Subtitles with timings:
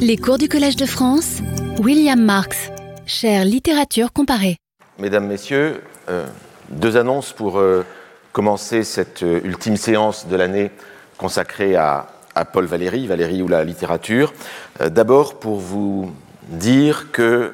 [0.00, 1.38] Les cours du Collège de France,
[1.78, 2.70] William Marx,
[3.06, 4.56] chère littérature comparée.
[4.98, 6.26] Mesdames, Messieurs, euh,
[6.70, 7.84] deux annonces pour euh,
[8.32, 10.70] commencer cette euh, ultime séance de l'année
[11.16, 12.06] consacrée à,
[12.52, 14.32] Paul Valéry, Valéry ou la littérature.
[14.78, 16.12] D'abord pour vous
[16.46, 17.52] dire que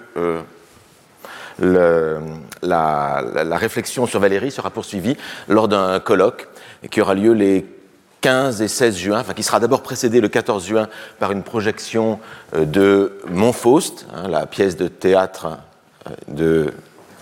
[1.59, 2.21] la,
[2.63, 5.17] la, réflexion sur Valéry sera poursuivie
[5.49, 6.49] lors d'un colloque
[6.91, 7.65] qui aura lieu les
[8.25, 10.89] 15 et 16 juin, enfin qui sera d'abord précédé le 14 juin
[11.19, 12.21] par une projection
[12.57, 15.59] de Montfaust, hein, la pièce de théâtre
[16.29, 16.73] de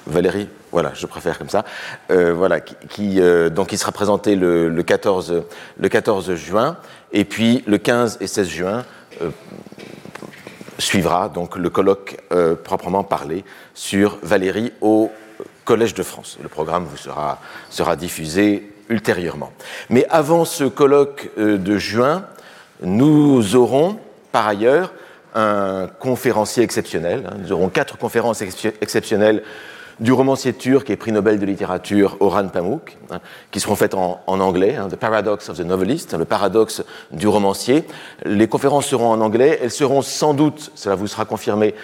[0.06, 1.64] Valérie, voilà, je préfère comme ça,
[2.12, 5.42] euh, voilà, qui, euh, donc il sera présenté le, le, 14,
[5.76, 6.76] le 14 juin,
[7.12, 8.84] et puis le 15 et 16 juin
[9.22, 9.30] euh,
[10.78, 15.10] suivra donc le colloque euh, proprement parlé sur Valérie au
[15.64, 16.38] Collège de France.
[16.40, 17.40] Le programme vous sera,
[17.70, 19.52] sera diffusé ultérieurement.
[19.90, 22.24] Mais avant ce colloque euh, de juin,
[22.82, 23.98] nous aurons
[24.32, 24.92] par ailleurs
[25.34, 27.24] un conférencier exceptionnel.
[27.28, 27.36] Hein.
[27.42, 29.42] Nous aurons quatre conférences ex exceptionnelles
[30.00, 34.20] du romancier turc et prix Nobel de littérature Orhan Pamuk, hein, qui seront faites en,
[34.26, 37.84] anglais, hein, The Paradox of the Novelist, le paradoxe du romancier.
[38.24, 41.74] Les conférences seront en anglais, elles seront sans doute, cela vous sera confirmé,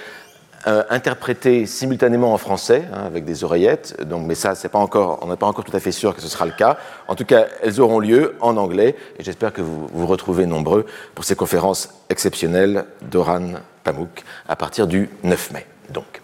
[0.67, 5.21] euh, interprétées simultanément en français, hein, avec des oreillettes, donc, mais ça, c'est pas encore,
[5.23, 6.79] on n'est pas encore tout à fait sûr que ce sera le cas.
[7.07, 10.85] En tout cas, elles auront lieu en anglais, et j'espère que vous vous retrouvez nombreux
[11.15, 13.53] pour ces conférences exceptionnelles d'Oran
[13.85, 15.67] Pamuk à partir du 9 mai.
[15.91, 16.23] Donc.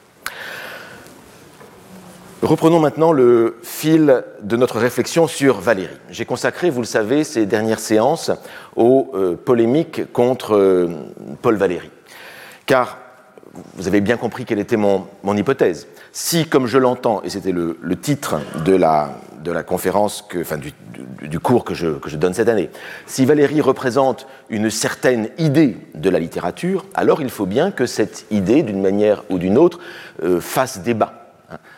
[2.43, 5.97] Reprenons maintenant le fil de notre réflexion sur Valérie.
[6.11, 8.31] J'ai consacré, vous le savez, ces dernières séances
[8.77, 10.89] aux euh, polémiques contre euh,
[11.41, 11.91] Paul Valéry.
[12.67, 12.99] Car
[13.75, 15.87] vous avez bien compris quelle était mon, mon hypothèse.
[16.13, 20.57] Si, comme je l'entends, et c'était le, titre de la, de la conférence, que, enfin
[20.57, 20.73] du,
[21.23, 22.71] du, cours que je, que je, donne cette année,
[23.07, 28.27] si Valérie représente une certaine idée de la littérature, alors il faut bien que cette
[28.31, 29.81] idée, d'une manière ou d'une autre,
[30.23, 31.25] euh, fasse débat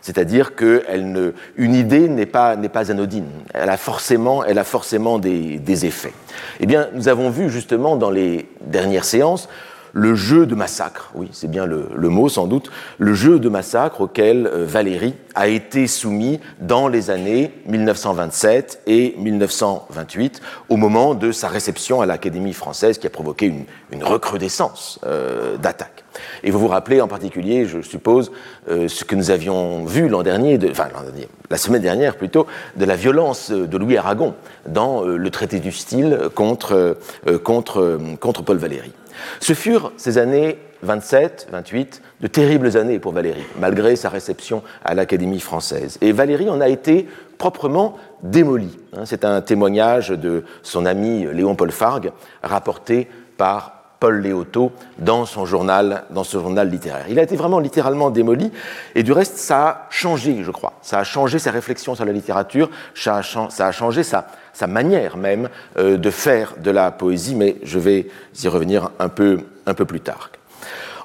[0.01, 5.86] c'est-à-dire qu'une idée n'est pas, pas anodine, elle a forcément, elle a forcément des, des,
[5.86, 6.13] effets.
[6.61, 9.48] Eh bien, nous avons vu justement dans les dernières séances
[9.96, 14.02] le jeu de massacre, oui, c'est bien le, mot sans doute, le jeu de massacre
[14.02, 21.33] auquel euh, Valérie a été soumis dans les années 1927 et 1928, au moment de
[21.33, 26.05] sa réception à l'Académie française qui a provoqué une, recrudescence euh, d'attaques.
[26.45, 28.33] Et vous vous rappelez en particulier, je suppose,
[28.68, 32.17] euh, ce que nous avions vu l'an dernier, de, enfin l'an dernier, la semaine dernière
[32.17, 32.46] plutôt,
[32.77, 34.35] de la violence de Louis Aragon
[34.68, 36.98] dans le traité du style contre,
[37.45, 38.92] contre, contre Paul Valéry.
[39.41, 44.95] Ce furent ces années 27, 28, de terribles années pour Valéry, malgré sa réception à
[44.95, 45.99] l'Académie française.
[46.01, 48.79] Et Valéry en a été proprement démoli.
[49.05, 52.13] C'est un témoignage de son ami Léon Paul Fargue,
[52.43, 57.07] rapporté par Paul Léoto dans son journal, dans ce journal littéraire.
[57.08, 58.52] Il a été vraiment littéralement démoli,
[58.95, 60.74] et du reste, ça a changé, je crois.
[60.83, 65.48] Ça a changé sa réflexion sur la littérature, ça a, changé sa, sa, manière même
[65.79, 68.08] euh, de faire de la poésie, mais je vais
[68.42, 70.30] y revenir un peu, un peu plus tard.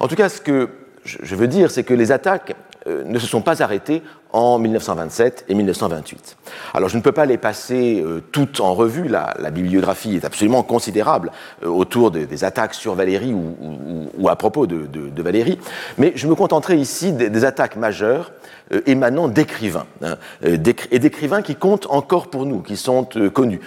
[0.00, 0.68] En tout cas, ce que
[1.04, 2.54] je veux dire, c'est que les attaques
[2.86, 4.02] euh, ne se sont pas arrêtées
[4.32, 6.36] en 1927 et 1928.
[6.74, 10.62] Alors je ne peux pas les passer euh, toutes en revue, la, bibliographie est absolument
[10.62, 11.30] considérable
[11.62, 15.58] euh, autour de, des attaques sur Valérie ou, à propos de, Valérie,
[15.98, 18.32] mais je me contenterai ici des, attaques majeures
[18.72, 23.60] euh, émanant d'écrivains, hein, et d'écrivains qui comptent encore pour nous, qui sont connus.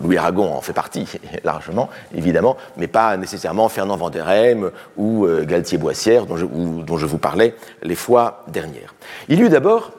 [0.00, 1.08] Louis Aragon en fait partie,
[1.44, 7.94] largement, évidemment, mais pas nécessairement Fernand Vanderheim ou Galtier-Boissière, dont, dont, je vous parlais les
[7.94, 8.95] fois dernières.
[9.28, 9.92] Il y eut d'abord,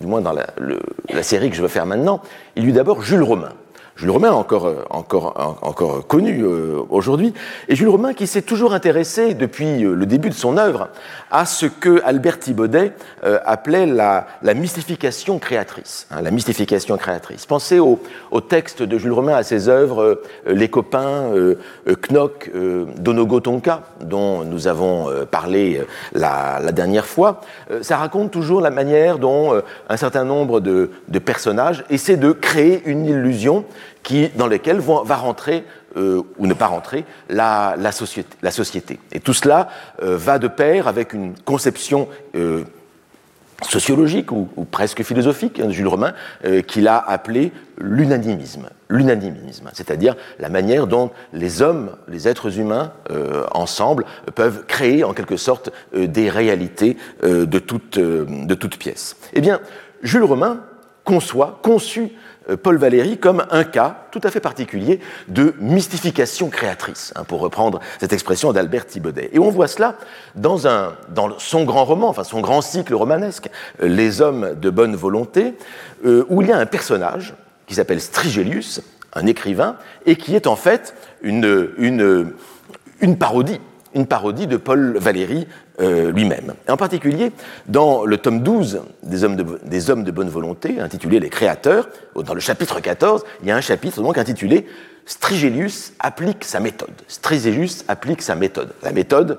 [0.00, 2.20] du moins dans la, série que je veux faire maintenant,
[2.56, 3.52] il y eut d'abord Jules Romain.
[4.02, 7.32] Jules Romain, encore, encore, encore connu euh, aujourd'hui,
[7.68, 10.88] et Jules Romain qui s'est toujours intéressé depuis euh, le début de son œuvre
[11.32, 12.92] à ce que Albert Thibaudet
[13.24, 16.06] euh, appelait la, mystification créatrice.
[16.10, 17.46] Hein, la mystification créatrice.
[17.46, 17.98] Pensez au,
[18.48, 21.56] texte de Jules Romain, à ses œuvres, euh, Les copains, euh,
[22.10, 22.50] Knock,
[22.98, 25.80] Donogo Tonka, dont nous avons parlé
[26.12, 27.40] la, la, dernière fois.
[27.80, 32.82] ça raconte toujours la manière dont un certain nombre de, de personnages essaient de créer
[32.84, 33.64] une illusion
[34.02, 35.64] qui, dans lesquels vont, va rentrer
[35.96, 38.98] euh, ou ne pas rentrer la, société, la société.
[39.12, 39.68] Et tout cela
[40.02, 42.64] euh, va de pair avec une conception euh,
[43.68, 46.14] sociologique ou, presque philosophique de Jules Romain
[46.66, 48.70] qu'il a appelé l'unanimisme.
[48.88, 52.92] L'unanimisme, c'est-à-dire la manière dont les hommes, les êtres humains
[53.52, 54.04] ensemble
[54.34, 59.16] peuvent créer en quelque sorte des réalités de toute, de toute pièce.
[59.32, 59.60] Eh bien,
[60.02, 60.58] Jules Romain
[61.04, 62.10] conçoit, conçut
[62.62, 67.80] Paul Valéry comme un cas tout à fait particulier de mystification créatrice, hein, pour reprendre
[68.00, 69.30] cette expression d'Albert Thibaudet.
[69.32, 69.96] Et on voit cela
[70.34, 70.58] dans,
[71.38, 73.48] son grand roman, enfin son grand cycle romanesque,
[73.82, 75.54] euh, Les hommes de bonne volonté,
[76.04, 77.34] euh, où il y a un personnage
[77.66, 78.80] qui s'appelle Strigelius,
[79.14, 82.34] un écrivain, et qui est en fait une
[83.18, 83.60] parodie
[83.94, 85.46] une parodie de Paul Valéry
[85.80, 86.52] euh, lui-même.
[86.68, 87.32] En particulier,
[87.66, 91.88] dans le tome 12 des hommes, de, des hommes de bonne volonté, intitulé Les créateurs,
[92.14, 94.66] dans le chapitre 14, il y a un chapitre donc intitulé
[95.06, 96.92] Strigelius applique sa méthode.
[97.08, 98.72] Strigelius applique sa méthode.
[98.82, 99.38] La méthode,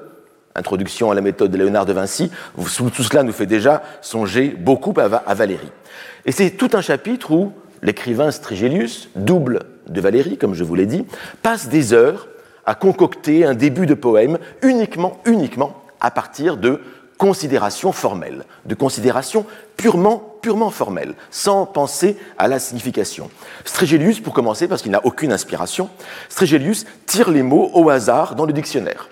[0.55, 4.93] introduction à la méthode de Léonard de Vinci, tout cela nous fait déjà songer beaucoup
[4.97, 5.71] à, Valéry.
[6.25, 10.85] Et c'est tout un chapitre où l'écrivain Strigelius, double de Valéry, comme je vous l'ai
[10.85, 11.05] dit,
[11.41, 12.27] passe des heures
[12.65, 16.79] à concocter un début de poème uniquement, uniquement à partir de
[17.17, 19.45] considérations formelles, de considérations
[19.77, 23.29] purement, purement formelles, sans penser à la signification.
[23.65, 25.89] Strégelius, pour commencer, parce qu'il n'a aucune inspiration,
[26.29, 29.09] Strégelius tire les mots au hasard dans le dictionnaire.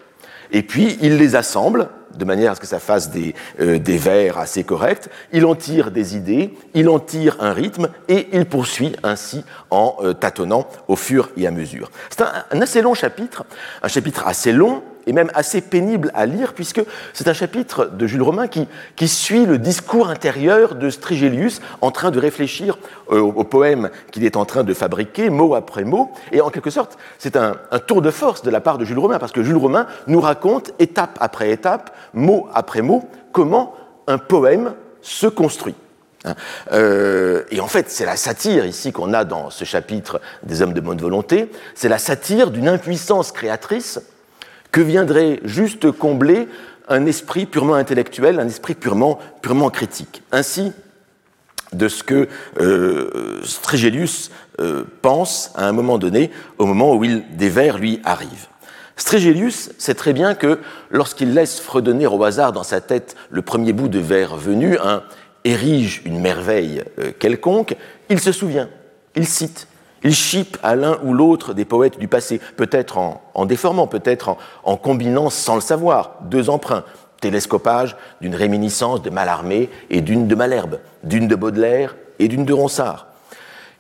[0.52, 3.98] Et puis, il les assemble de manière à ce que ça fasse des, euh, des
[3.98, 5.08] vers assez corrects.
[5.32, 9.96] Il en tire des idées, il en tire un rythme et il poursuit ainsi en
[10.02, 11.90] euh, tâtonnant au fur et à mesure.
[12.10, 13.46] C'est un, un assez long chapitre,
[13.82, 16.82] un chapitre assez long et même assez pénible à lire, puisque
[17.14, 21.92] c'est un chapitre de Jules Romain qui, qui, suit le discours intérieur de Strigelius, en
[21.92, 22.78] train de réfléchir
[23.12, 26.70] euh, au poème qu'il est en train de fabriquer, mot après mot, et en quelque
[26.70, 27.56] sorte, c'est un,
[27.88, 30.72] tour de force de la part de Jules Romain, parce que Jules Romain nous raconte,
[30.80, 33.74] étape après étape, mot après mot, comment
[34.08, 35.76] un poème se construit.
[36.26, 36.36] Hein.
[36.72, 40.74] Euh, et en fait, c'est la satire ici qu'on a dans ce chapitre des hommes
[40.74, 44.00] de bonne volonté, c'est la satire d'une impuissance créatrice
[44.72, 46.48] que viendrait juste combler
[46.88, 50.24] un esprit purement intellectuel, un esprit purement, purement critique.
[50.32, 50.74] Ainsi,
[51.74, 52.28] de ce que
[52.60, 53.42] euh,
[54.60, 58.48] euh, pense à un moment donné, au moment où il, des vers lui arrivent.
[58.98, 60.60] Strégelius sait très bien que
[60.90, 65.02] lorsqu'il laisse fredonner au hasard dans sa tête le premier bout de vers venu, un
[65.44, 67.76] érige une merveille euh, quelconque,
[68.10, 68.70] il se souvient,
[69.16, 69.68] il cite,
[70.04, 74.30] il chipe à l'un ou l'autre des poètes du passé, peut-être en, en, déformant, peut-être
[74.30, 76.84] en, en, combinant sans le savoir deux emprunts,
[77.20, 82.54] télescopage d'une réminiscence de Mallarmé et d'une de Malherbe, d'une de Baudelaire et d'une de
[82.54, 83.08] Ronsard.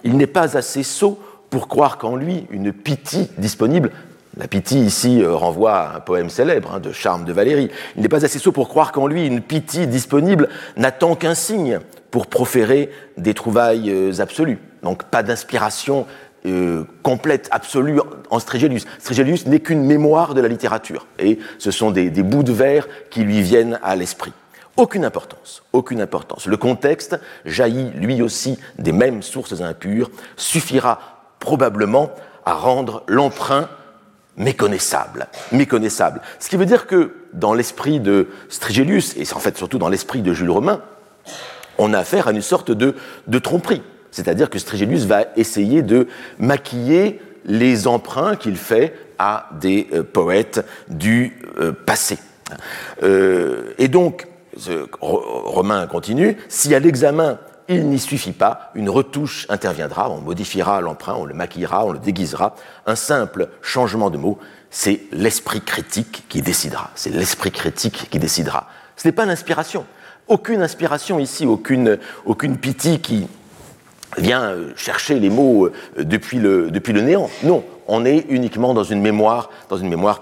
[0.03, 1.19] Il n'est pas assez sot
[1.49, 3.91] pour croire qu'en lui, une pitié disponible,
[4.37, 8.01] la pitié ici euh, renvoie à un poème célèbre hein, de Charme de Valérie, il
[8.01, 10.47] n'est pas assez sot pour croire qu'en lui, une pitié disponible
[10.77, 11.79] n'attend qu'un signe
[12.11, 14.59] pour proférer des trouvailles euh, absolues.
[14.83, 16.05] Donc pas d'inspiration
[16.45, 17.99] euh, complète, absolue
[18.29, 18.85] en Strégelius.
[18.99, 23.23] Strégelius n'est qu'une mémoire de la littérature, et ce sont des, bouts de vers qui
[23.23, 24.33] lui viennent à l'esprit.
[24.77, 26.47] Aucune importance, aucune importance.
[26.47, 30.99] Le contexte jaillit lui aussi des mêmes sources impures, suffira
[31.39, 32.11] probablement
[32.45, 33.67] à rendre l'emprunt
[34.37, 36.21] méconnaissable, méconnaissable.
[36.39, 40.21] Ce qui veut dire que dans l'esprit de Strigelius, et en fait surtout dans l'esprit
[40.21, 40.81] de Jules Romain,
[41.77, 42.95] on a affaire à une sorte de,
[43.27, 43.83] de tromperie.
[44.11, 46.07] C'est-à-dire que Strigelius va essayer de
[46.37, 52.17] maquiller les emprunts qu'il fait à des euh, poètes du euh, passé.
[53.03, 54.27] Euh, et donc,
[54.99, 57.39] Romain continue, si à l'examen
[57.75, 61.99] il n'y suffit pas, une retouche interviendra, on modifiera l'emprunt, on le maquillera, on le
[61.99, 62.55] déguisera.
[62.85, 64.37] Un simple changement de mot,
[64.69, 66.91] c'est l'esprit critique qui décidera.
[66.95, 68.67] C'est l'esprit critique qui décidera.
[68.97, 69.85] Ce n'est pas l'inspiration.
[70.27, 71.97] Aucune inspiration ici, aucune,
[72.57, 73.27] pitié qui
[74.17, 77.29] vient chercher les mots le, depuis le néant.
[77.43, 79.49] Non, on est uniquement dans une mémoire,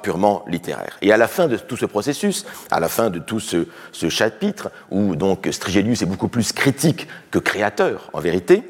[0.02, 0.98] purement littéraire.
[1.04, 3.68] Et à la fin de tout ce processus, à la fin de tout ce,
[4.10, 8.64] chapitre, où donc Strigelius est beaucoup plus critique que créateur, en vérité,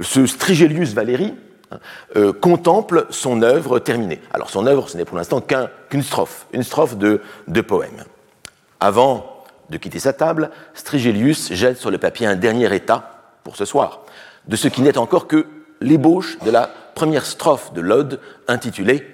[0.00, 1.34] ce Strigelius Valéry
[2.14, 4.20] euh, contemple son œuvre terminée.
[4.32, 8.04] Alors son œuvre, ce n'est pour l'instant qu'une qu strophe, une strophe de, de poème.
[8.78, 13.64] Avant de quitter sa table, Strigelius jette sur le papier un dernier état pour ce
[13.64, 14.02] soir,
[14.46, 15.46] de ce qui n'est encore que
[15.80, 19.06] l'ébauche de la première strophe de l'ode intitulée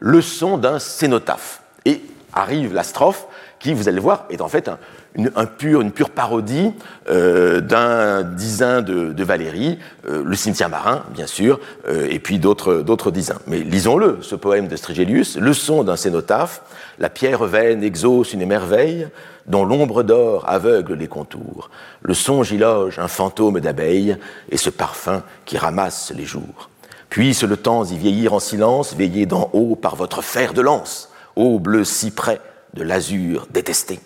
[0.00, 1.62] Leçon d'un cénotaphe.
[1.84, 2.02] Et
[2.32, 3.28] arrive la strophe
[3.60, 4.80] qui, vous allez voir, est en fait un,
[5.14, 6.72] une, un pur, une pure parodie
[7.08, 13.12] euh, d'un disin de, Valérie, euh, le cimetière marin, bien sûr, euh, et puis d'autres
[13.12, 13.38] disins.
[13.46, 16.62] Mais lisons-le, ce poème de Strigelius, Leçon d'un cénotaphe,
[16.98, 19.06] la pierre vaine exauce une merveille,
[19.46, 21.70] dont l'ombre d'or aveugle les contours.
[22.02, 24.16] Le songe y loge un fantôme d'abeille,
[24.50, 26.68] et ce parfum qui ramasse les jours.
[27.12, 31.10] Puisse le temps y vieillir en silence, veillé d'en haut par votre fer de lance,
[31.36, 32.40] ô bleu cyprès
[32.72, 34.00] de l'azur détesté.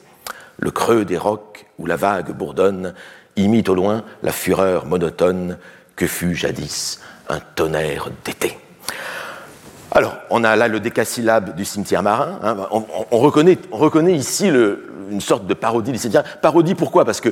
[0.58, 2.94] Le creux des rocs où la vague bourdonne
[3.36, 5.56] imite au loin la fureur monotone
[5.94, 6.98] que fut jadis
[7.28, 8.58] un tonnerre d'été.
[9.92, 12.40] Alors, on a là le décasyllabe du cimetière marin.
[12.42, 12.56] Hein.
[12.72, 14.50] on, reconnaît, on, reconnaît, ici
[15.10, 15.98] une sorte de parodie du.
[16.42, 17.04] Parodie pourquoi?
[17.04, 17.30] Parce que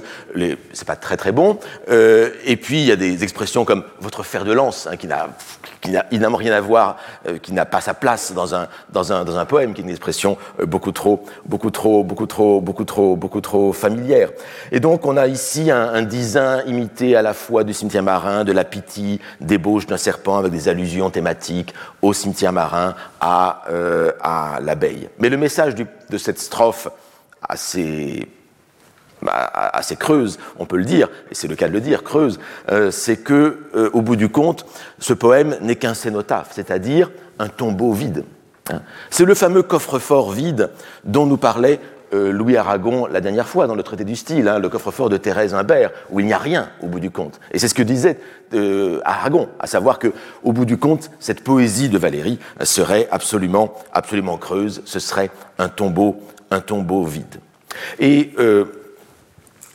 [0.73, 1.59] c'est pas très très bon.
[1.91, 5.07] Euh, et puis il y a des expressions comme votre fer de lance, hein, qui
[5.07, 5.29] n'a
[5.85, 6.97] qui n'a rien à voir,
[7.29, 9.85] euh, qui n'a pas sa place dans un, dans, un, dans un poème, qui est
[9.85, 14.31] une expression euh, beaucoup trop, beaucoup trop, beaucoup trop, beaucoup trop, beaucoup trop familière.
[14.73, 18.45] Et donc on a ici un, un design imité à la fois du cimetière marin,
[18.45, 24.13] de la pitié, débauche d'un serpent avec des allusions thématiques au cimetière marin, à, euh,
[24.21, 25.09] à l'abeille.
[25.19, 26.89] Mais le message de cette strophe
[27.47, 28.44] assez bah,
[29.27, 32.39] assez creuse, on peut le dire, et c'est le cas de le dire, creuse,
[32.71, 34.67] euh, c'est que, euh, au bout du compte,
[34.99, 38.25] ce poème n'est qu'un cénotaphe, c'est-à-dire un tombeau vide.
[38.71, 38.81] Hein.
[39.11, 40.71] C'est le fameux coffre-fort vide
[41.05, 41.81] dont nous parlait
[42.13, 45.17] euh, Louis Aragon la dernière fois dans le traité du style, hein, le coffre-fort de
[45.17, 47.41] Thérèse Imbert, où il n'y a rien au bout du compte.
[47.53, 48.19] Et c'est ce que disait
[49.05, 50.13] Aragon, à savoir que,
[50.45, 54.83] au bout du compte, cette poésie de Valérie serait absolument, absolument creuse.
[54.85, 56.21] Ce serait un tombeau,
[56.53, 57.41] un tombeau vide.
[57.99, 58.31] Et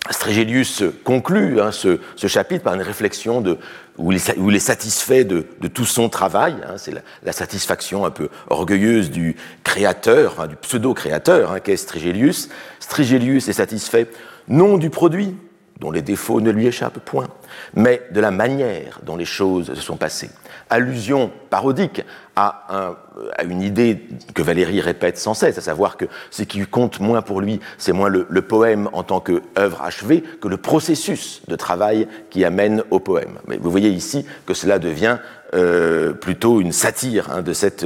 [0.09, 3.57] Strégélius conclut hein, ce, chapitre par une réflexion de,
[3.97, 4.17] où, il
[4.55, 6.55] est, satisfait de, tout son travail.
[6.67, 12.49] Hein, c'est la, satisfaction un peu orgueilleuse du créateur, du pseudo-créateur hein, qu'est Strégélius.
[12.79, 14.07] Strégélius est satisfait
[14.47, 15.35] non du produit,
[15.79, 17.27] dont les défauts ne lui échappent point,
[17.75, 20.29] mais de la manière dont les choses se sont passées.
[20.69, 22.03] Allusion parodique
[22.35, 22.95] à,
[23.43, 27.41] une idée que Valérie répète sans cesse, à savoir que ce qui compte moins pour
[27.41, 32.45] lui, c'est moins le, poème en tant qu'œuvre achevée que le processus de travail qui
[32.45, 33.39] amène au poème.
[33.47, 35.17] Mais vous voyez ici que cela devient
[35.53, 37.83] euh, plutôt une satire hein, de, cette,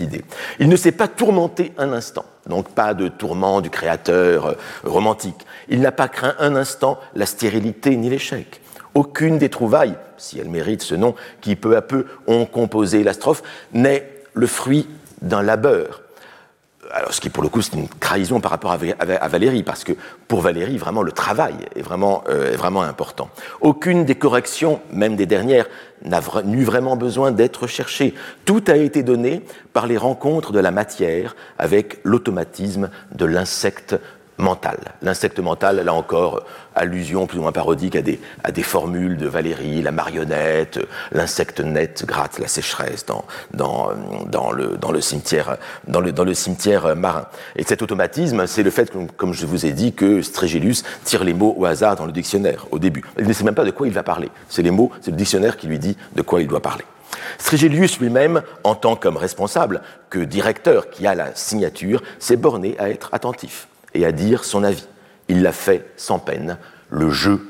[0.00, 0.22] idée.
[0.60, 5.46] Il ne s'est pas tourmenté un instant, donc pas de tourment du créateur euh, romantique.
[5.68, 8.60] Il n'a pas craint un instant la stérilité ni l'échec.
[8.96, 13.12] Aucune des trouvailles, si elles méritent ce nom, qui peu à peu ont composé la
[13.12, 13.42] strophe,
[13.74, 14.88] n'est le fruit
[15.20, 16.00] d'un labeur
[17.10, 19.92] ce qui pour le coup c'est une trahison par rapport à, Valérie, parce que
[20.28, 23.28] pour Valérie, vraiment le travail est vraiment, euh, est vraiment important.
[23.60, 25.66] Aucune des corrections, même des dernières,
[26.04, 28.14] n'a eu vraiment besoin d'être cherchée.
[28.44, 33.96] Tout a été donné par les rencontres de la matière avec l'automatisme de l'insecte
[34.38, 34.78] mental.
[35.02, 36.42] L'insecte mental, là encore,
[36.74, 40.78] allusion plus ou moins parodique à des, à des formules de Valérie, la marionnette,
[41.12, 43.24] l'insecte net gratte la sécheresse dans,
[43.54, 43.90] dans,
[44.26, 45.56] dans, le, dans, le cimetière,
[45.88, 47.26] dans, le, dans le cimetière marin.
[47.56, 51.34] Et cet automatisme, c'est le fait, comme, je vous ai dit, que Strégélius tire les
[51.34, 53.04] mots au hasard dans le dictionnaire, au début.
[53.18, 54.30] Il ne sait même pas de quoi il va parler.
[54.48, 56.84] C'est les mots, c'est le dictionnaire qui lui dit de quoi il doit parler.
[57.38, 62.90] Strégélius lui-même, en tant que responsable, que directeur qui a la signature, s'est borné à
[62.90, 64.86] être attentif et à dire son avis.
[65.28, 66.58] Il l'a fait sans peine.
[66.90, 67.40] Le jeu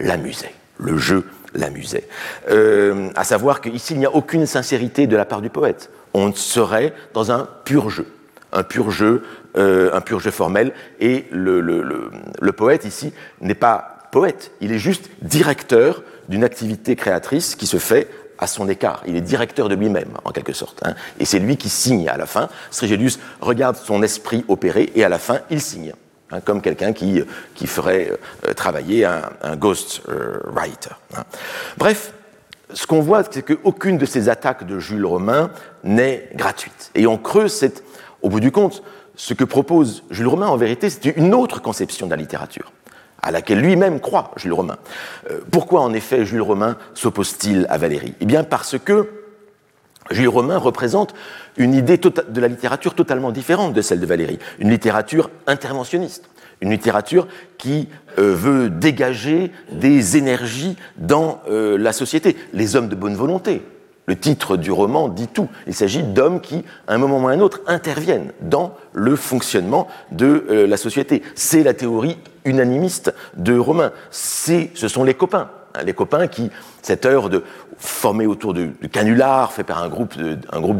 [0.00, 0.54] l'amusait.
[0.78, 2.08] Le jeu l'amusait.
[2.50, 5.90] Euh, à savoir qu'ici, il n'y a aucune sincérité de la part du poète.
[6.14, 8.06] On serait dans un pur jeu.
[8.52, 9.22] Un pur jeu,
[9.58, 10.72] euh, un pur jeu formel.
[11.00, 14.52] Et le, le poète, ici, n'est pas poète.
[14.60, 19.02] Il est juste directeur d'une activité créatrice qui se fait à son écart.
[19.06, 20.80] Il est directeur de lui-même, en quelque sorte.
[20.84, 20.94] Hein.
[21.18, 22.48] Et c'est lui qui signe à la fin.
[22.70, 25.92] Strigelius regarde son esprit opérer et à la fin, il signe.
[26.32, 27.22] Hein, comme quelqu'un qui,
[27.54, 28.10] qui ferait
[28.46, 30.90] euh, travailler un, ghost euh, writer.
[31.16, 31.22] Hein.
[31.76, 32.12] Bref,
[32.72, 35.50] ce qu'on voit, c'est qu'aucune de ces attaques de Jules Romain
[35.84, 36.90] n'est gratuite.
[36.96, 37.64] Et on creuse
[38.22, 38.82] au bout du compte,
[39.14, 42.72] ce que propose Jules Romain, en vérité, c'est une autre conception de la littérature
[43.26, 44.78] à laquelle lui-même croit Jules Romain.
[45.30, 48.14] Euh, pourquoi en effet Jules Romain s'oppose-t-il à Valérie?
[48.20, 49.10] Eh bien parce que
[50.12, 51.12] Jules Romain représente
[51.56, 56.30] une idée de la littérature totalement différente de celle de Valérie, une littérature interventionniste,
[56.60, 57.26] une littérature
[57.58, 57.88] qui
[58.20, 63.62] euh, veut dégager des énergies dans euh, la société, les hommes de bonne volonté,
[64.06, 65.48] le titre du roman dit tout.
[65.66, 69.88] Il s'agit d'hommes qui, à un moment ou à un autre, interviennent dans le fonctionnement
[70.12, 71.22] de euh, la société.
[71.34, 73.92] C'est la théorie unanimiste de Romain.
[74.10, 75.50] ce sont les copains.
[75.74, 76.50] Hein, les copains qui,
[76.82, 77.42] cette heure de
[77.78, 80.16] formée autour de, canulars fait par un groupe,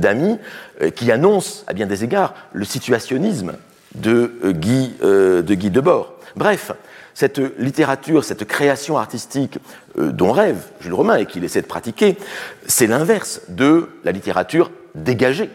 [0.00, 0.38] d'amis,
[0.80, 3.54] euh, qui annonce, à bien des égards, le situationnisme
[3.97, 6.14] de euh, Guy Debord.
[6.37, 6.73] Bref,
[7.16, 9.58] cette littérature, cette création artistique
[9.99, 12.18] euh, dont rêve Jules Romain et qu'il essaie de pratiquer,
[12.66, 15.49] c'est l'inverse de la littérature dégagée.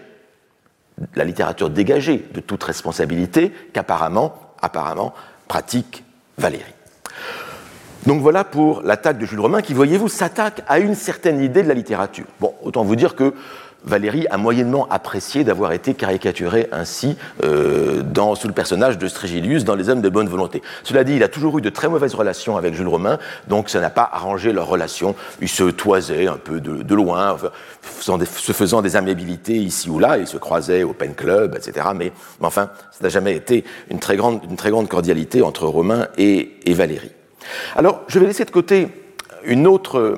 [1.15, 5.13] La littérature dégagée de toute responsabilité qu'apparemment, apparemment,
[5.48, 6.03] pratique
[6.39, 6.74] Valérie.
[8.08, 11.68] Donc voilà pour l'attaque de Jules Romain qui, voyez-vous, s'attaque à une certaine idée de
[11.68, 12.25] la littérature.
[12.39, 13.36] Bon, autant vous dire que
[13.84, 18.04] Valérie a moyennement apprécié d'avoir été caricaturé ainsi euh,
[18.36, 20.62] sous le personnage de Strégilius dans Les Hommes de bonne volonté.
[20.84, 23.80] Cela dit, il a toujours eu de très mauvaises relations avec Jules Romain, donc ça
[23.80, 25.16] n'a pas arrangé leur relation.
[25.42, 27.38] Il se toisait un peu de, loin,
[28.00, 31.88] se faisant des amabilités ici ou là, il se croisait au Pen Club, etc.
[31.96, 32.12] Mais,
[32.42, 37.12] enfin, ça n'a jamais été une très, grande, cordialité entre Romain et Valérie.
[37.76, 38.90] Alors, je vais laisser de côté
[39.44, 40.18] une autre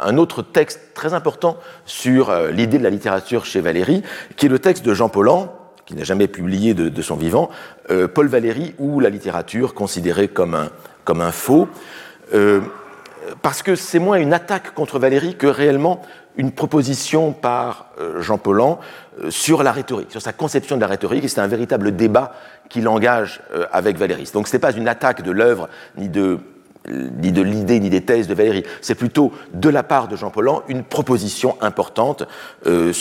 [0.00, 4.02] un autre texte très important sur euh, l'idée de la littérature chez Valéry,
[4.36, 5.54] qui est le texte de Jean Paulhan,
[5.86, 7.48] qui n'a jamais publié de, son vivant,
[7.90, 11.66] euh, Paul Valéry ou la littérature considérée comme un, faux,
[12.34, 12.60] euh,
[13.40, 16.02] parce que c'est moins une attaque contre Valéry que réellement
[16.36, 17.90] une proposition par
[18.20, 18.78] Jean Paulhan
[19.28, 22.32] sur la rhétorique, sur sa conception de la rhétorique, et c'est un véritable débat
[22.68, 23.40] qu'il engage
[23.72, 24.30] avec Valéry.
[24.32, 26.38] Donc ce n'est pas une attaque de l'œuvre ni de
[26.90, 28.64] ni de l'idée ni des thèses de Valérie.
[28.80, 32.24] C'est plutôt de la part de Jean Paulhan une proposition importante
[32.66, 32.92] euh,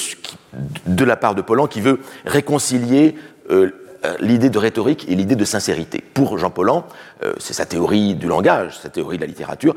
[0.85, 3.15] de la part de Paulhan qui veut réconcilier
[3.49, 3.71] euh,
[4.05, 6.03] euh, l'idée de rhétorique et l'idée de sincérité.
[6.13, 6.85] Pour Jean Paulhan,
[7.23, 9.75] euh, c'est sa théorie du langage, sa théorie de la littérature,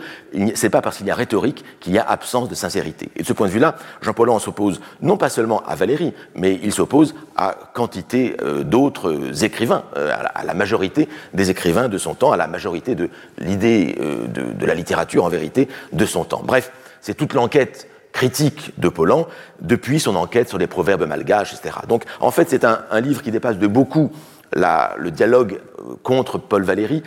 [0.55, 3.11] c'est pas parce qu'il y a rhétorique qu'il y a absence de sincérité.
[3.17, 6.61] Et de ce point de vue-là, Jean Paulhan s'oppose non pas seulement à Valérie, mais
[6.63, 12.33] il s'oppose à quantité euh, d'autres écrivains, à la majorité des écrivains de son temps,
[12.33, 13.09] à la majorité de
[13.39, 16.43] l'idée de la littérature en vérité de son temps.
[16.45, 19.27] Bref, c'est toute l'enquête critique de Paulan
[19.61, 21.79] depuis son enquête sur les proverbes malgaches, etc.
[21.89, 24.11] Donc en fait c'est un, livre qui dépasse de beaucoup
[24.55, 27.03] le dialogue euh, contre Paul Valéry,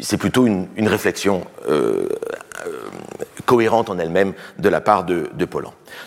[0.00, 2.08] c'est plutôt une, réflexion euh,
[2.66, 2.70] euh,
[3.46, 5.48] cohérente en elle-même de la part de, de.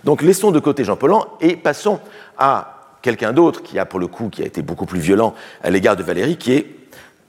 [0.04, 2.00] Donc laissons de côté Jean Paulan et passons
[2.38, 5.70] à quelqu'un d'autre qui a pour le coup qui a été beaucoup plus violent à
[5.70, 6.76] l'égard de Valéry, qui est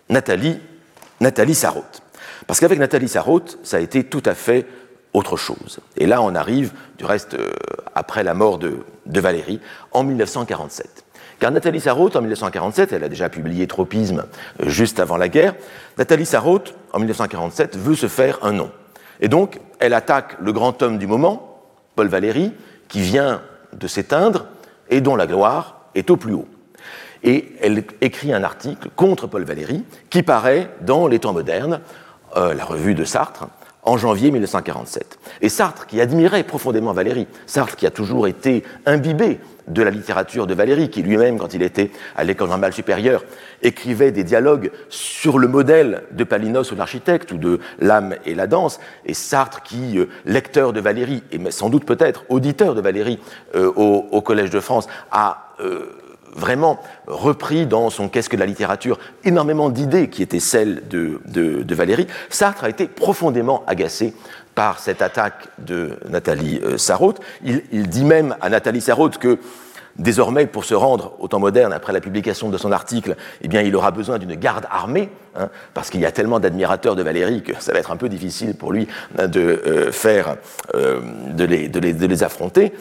[0.09, 0.59] Nathalie,
[1.21, 2.03] Nathalie Sarraute.
[2.47, 4.67] Parce qu'avec Nathalie Sarraute, ça a été tout à fait
[5.15, 5.81] autre chose.
[5.97, 7.51] Et là, on arrive, du reste, euh,
[7.95, 9.61] après la mort de, Valérie,
[9.93, 11.05] en 1947.
[11.41, 14.25] Car Nathalie Sarraute, en 1947, elle a déjà publié Tropisme
[14.61, 15.55] euh, juste avant la guerre,
[15.97, 18.71] Nathalie Sarraute, en 1947, veut se faire un nom.
[19.21, 21.63] Et donc, elle attaque le grand homme du moment,
[21.97, 22.53] Paul Valéry,
[22.89, 24.47] qui vient de s'éteindre
[24.91, 26.49] et dont la gloire est au plus haut.
[27.23, 31.81] Et elle écrit un article contre Paul Valéry qui paraît dans Les Temps modernes,
[32.37, 33.49] euh, la revue de Sartre,
[33.89, 35.19] en janvier 1947.
[35.41, 40.47] Et Sartre, qui admirait profondément Valéry, Sartre qui a toujours été imbibé de la littérature
[40.47, 43.25] de Valéry, qui lui-même, quand il était à l'école normale supérieure,
[43.63, 48.47] écrivait des dialogues sur le modèle de Palinos ou l'architecte, ou de l'âme et la
[48.47, 53.19] danse, et Sartre qui, euh, lecteur de Valéry, et sans doute peut-être auditeur de Valéry
[53.55, 55.55] euh, au, Collège de France, a...
[55.61, 56.08] Euh,
[56.39, 61.75] vraiment repris dans son Qu'est-ce que la littérature énormément d'idées qui étaient celles de, de,
[61.75, 64.15] Valérie, Sartre a été profondément agacé
[64.55, 67.21] par cette attaque de Nathalie euh, Sarraute.
[67.45, 69.39] Il, dit même à Nathalie Sarraute que
[69.99, 73.63] désormais, pour se rendre au temps moderne, après la publication de son article, eh bien,
[73.63, 77.43] il aura besoin d'une garde armée, hein, parce qu'il y a tellement d'admirateurs de Valérie
[77.43, 80.37] que ça va être un peu difficile pour lui hein, de euh, faire,
[80.75, 82.73] euh, de, les, de, les, de, les, affronter.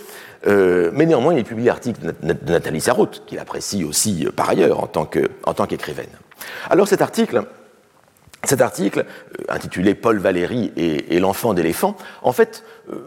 [0.45, 4.79] Euh, mais néanmoins, il publie l'article de Nathalie Sarraute, qu'il apprécie aussi euh, par ailleurs
[4.83, 5.05] en tant
[5.65, 6.09] qu'écrivaine.
[6.69, 7.43] Alors cet article,
[8.43, 8.99] cet article,
[9.39, 12.63] euh, intitulé Paul Valéry et, l'enfant d'éléphant, en fait,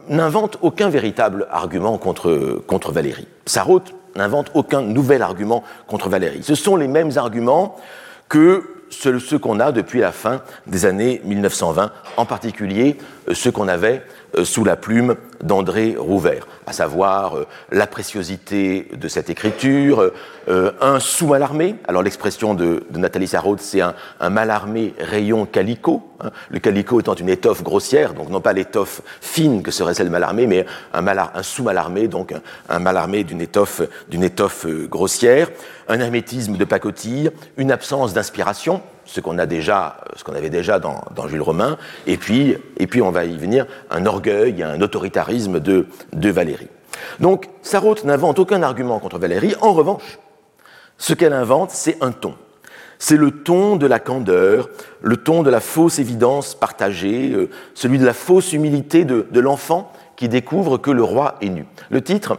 [0.08, 3.26] n'invente aucun véritable argument contre, Valéry.
[3.46, 6.42] Sarraute n'invente aucun nouvel argument contre Valéry.
[6.42, 7.76] Ce sont les mêmes arguments
[8.28, 12.98] que ceux, qu'on a depuis la fin des années 1920, en particulier
[13.32, 14.02] ceux qu'on avait
[14.44, 20.12] sous la plume d'André Rouvert à savoir euh, la préciosité de cette écriture,
[20.48, 21.74] euh, un sous-malarmé.
[21.88, 23.94] Alors l'expression de, Nathalie Sarraute, c'est un,
[24.30, 26.30] malarmé rayon calico, hein.
[26.48, 30.46] le calico étant une étoffe grossière, donc non pas l'étoffe fine que serait celle malarmée,
[30.46, 30.64] mais
[30.94, 32.32] un, sous-malarmé, donc
[32.68, 35.48] un, malarmé d'une étoffe, d'une étoffe euh, grossière,
[35.88, 40.78] un hermétisme de pacotille, une absence d'inspiration, ce qu'on a déjà, ce qu'on avait déjà
[40.78, 45.60] dans, Jules Romain, et puis, et puis on va y venir, un orgueil, un autoritarisme
[45.60, 46.68] de, de Valérie.
[47.18, 49.54] Donc, Sarraute n'invente aucun argument contre Valérie.
[49.60, 50.18] En revanche,
[50.98, 52.34] ce qu'elle invente, c'est un ton.
[52.98, 54.68] C'est le ton de la candeur,
[55.00, 59.40] le ton de la fausse évidence partagée, euh, celui de la fausse humilité de, de
[59.40, 61.64] l'enfant qui découvre que le roi est nu.
[61.88, 62.38] Le titre,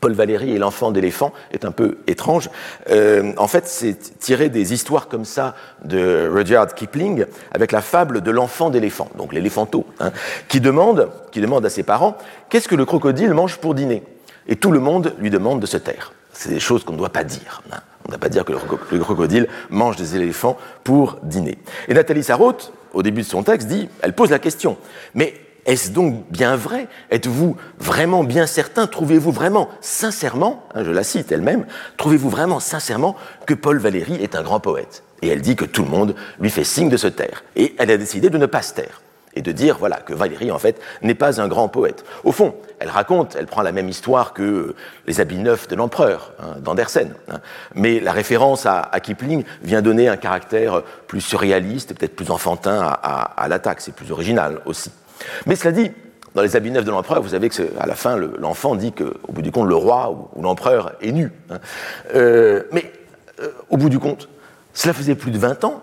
[0.00, 2.50] Paul Valéry et l'enfant d'éléphant est un peu étrange.
[2.90, 8.20] Euh, en fait, c'est tiré des histoires comme ça de Rudyard Kipling avec la fable
[8.20, 10.12] de l'enfant d'éléphant, donc l'éléphanto, hein,
[10.48, 12.16] qui, demande, qui demande à ses parents
[12.48, 14.02] qu'est-ce que le crocodile mange pour dîner?
[14.46, 16.12] Et tout le monde lui demande de se taire.
[16.32, 17.62] C'est des choses qu'on ne doit pas dire.
[17.72, 17.78] Hein.
[18.04, 21.58] On ne doit pas dire que le crocodile mange des éléphants pour dîner.
[21.88, 24.78] Et Nathalie Sarraute, au début de son texte, dit, elle pose la question,
[25.14, 25.34] mais
[25.68, 26.88] Est-ce donc bien vrai?
[27.10, 28.86] Êtes-vous vraiment bien certain?
[28.86, 31.66] Trouvez-vous vraiment sincèrement, hein, je la cite elle-même,
[31.98, 35.02] trouvez-vous vraiment sincèrement que Paul Valéry est un grand poète?
[35.20, 37.44] Et elle dit que tout le monde lui fait signe de se taire.
[37.54, 39.02] Et elle a décidé de ne pas se taire
[39.34, 42.02] et de dire voilà que Valéry en fait n'est pas un grand poète.
[42.24, 44.74] Au fond, elle raconte, elle prend la même histoire que
[45.06, 47.40] les habits neufs de l'empereur hein, d'Andersen, hein.
[47.74, 53.46] mais la référence à, Kipling vient donner un caractère plus surréaliste, peut-être plus enfantin à,
[53.48, 54.90] l'attaque, c'est plus original aussi.
[55.46, 55.90] Mais cela dit,
[56.34, 59.32] dans les habits neufs de l'empereur, vous savez que à la fin, l'enfant dit qu'au
[59.32, 61.32] bout du compte, le roi ou, l'empereur est nu.
[61.50, 61.58] Hein.
[62.14, 62.92] Euh, mais
[63.40, 64.28] euh, au bout du compte,
[64.72, 65.82] cela faisait plus de 20 ans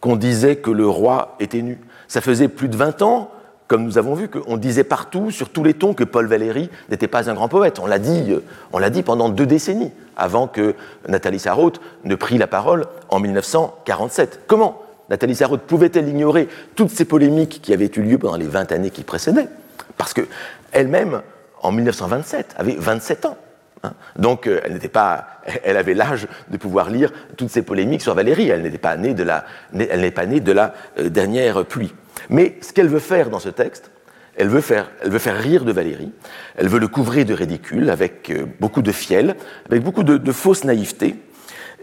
[0.00, 1.80] qu'on disait que le roi était nu.
[2.08, 3.30] Ça faisait plus de 20 ans,
[3.68, 7.08] comme nous avons vu, qu'on disait partout, sur tous les tons, que Paul Valéry n'était
[7.08, 7.78] pas un grand poète.
[7.78, 10.74] On l'a dit, euh, pendant deux décennies, avant que
[11.08, 14.40] Nathalie Sarraute ne prit la parole en 1947.
[14.46, 18.72] Comment Nathalie Sarraute pouvait-elle ignorer toutes ces polémiques qui avaient eu lieu pendant les 20
[18.72, 19.48] années qui précédaient?
[19.96, 21.22] Parce qu'elle-même,
[21.62, 23.36] en 1927, avait 27 ans.
[23.82, 23.92] Hein.
[24.16, 25.26] Donc euh, elle pas,
[25.64, 28.48] elle avait l'âge de pouvoir lire toutes ces polémiques sur Valérie.
[28.48, 31.94] Elle n'était pas née de la, n'est pas née de la euh, dernière pluie.
[32.30, 33.90] Mais ce qu'elle veut faire dans ce texte,
[34.36, 36.12] elle veut faire, elle veut faire rire de Valérie.
[36.56, 39.36] Elle veut le couvrir de ridicule avec euh, beaucoup de fiel,
[39.66, 41.16] avec beaucoup de fausse naïveté.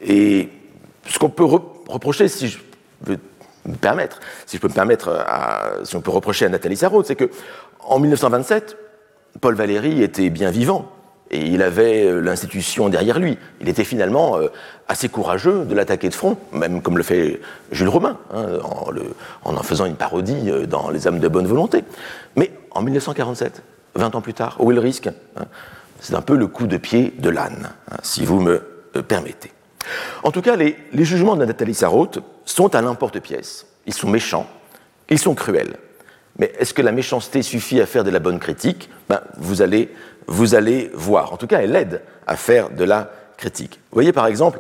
[0.02, 0.50] Et
[1.08, 2.58] ce qu'on peut reprocher, si je
[3.80, 5.26] permettre, si je peux me permettre,
[5.84, 7.30] si on peut reprocher à Nathalie Sarraute, c'est que
[7.80, 8.78] en 1927,
[9.40, 10.92] Paul Valéry était bien vivant
[11.32, 13.38] et il avait euh, l'institution derrière lui.
[13.62, 14.50] Il était finalement euh,
[14.88, 17.40] assez courageux de l'attaquer de front, même comme le fait
[17.72, 21.84] Jules Romain, hein, en, en, faisant une parodie euh, dans Les âmes de bonne volonté.
[22.36, 23.64] Mais en 1947,
[23.96, 25.46] 20 ans plus tard, où est le risque hein
[26.02, 28.60] C'est un peu le coup de pied de l'âne, hein, si vous me
[29.08, 29.52] permettez.
[30.24, 33.68] En tout cas, les, jugements de Nathalie Sarraute sont à l'importe-pièce.
[33.86, 34.48] Ils sont méchants,
[35.10, 35.78] ils sont cruels.
[36.38, 38.90] Mais est-ce que la méchanceté suffit à faire de la bonne critique?
[39.10, 39.92] Ben, Vous allez
[40.28, 41.34] vous allez voir.
[41.34, 43.80] En tout cas, elle aide à faire de la critique.
[43.92, 44.60] Vous voyez par exemple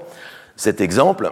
[0.56, 1.32] cet exemple,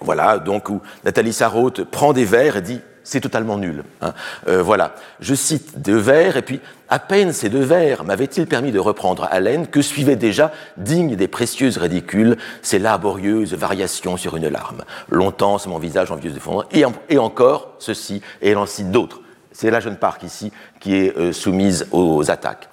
[0.00, 3.84] voilà, donc où Nathalie Sarraute prend des vers et dit c'est totalement nul.
[4.00, 4.12] Hein.
[4.48, 8.72] Euh, voilà, je cite deux vers, et puis à peine ces deux vers m'avaient-ils permis
[8.72, 14.48] de reprendre haleine que suivait déjà, digne des précieuses ridicules, ces laborieuses variations sur une
[14.48, 14.84] larme.
[15.10, 19.20] Longtemps sur mon visage envieux de fondre, et, encore ceci, et cite d'autres.
[19.52, 22.68] C'est la jeune Parc ici qui est euh, soumise aux attaques.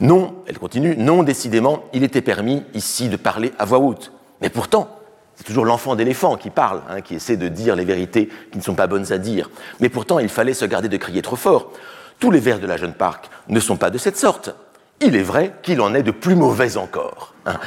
[0.00, 4.12] Non, elle continue, non, décidément, il était permis ici de parler à voix haute.
[4.40, 4.99] Mais pourtant,
[5.40, 8.62] c'est toujours l'enfant d'éléphant qui parle, hein, qui essaie de dire les vérités qui ne
[8.62, 9.48] sont pas bonnes à dire.
[9.80, 11.72] Mais pourtant, il fallait se garder de crier trop fort.
[12.18, 14.54] Tous les vers de la jeune Parc ne sont pas de cette sorte.
[15.00, 17.32] Il est vrai qu'il en est de plus mauvais encore.
[17.46, 17.58] Hein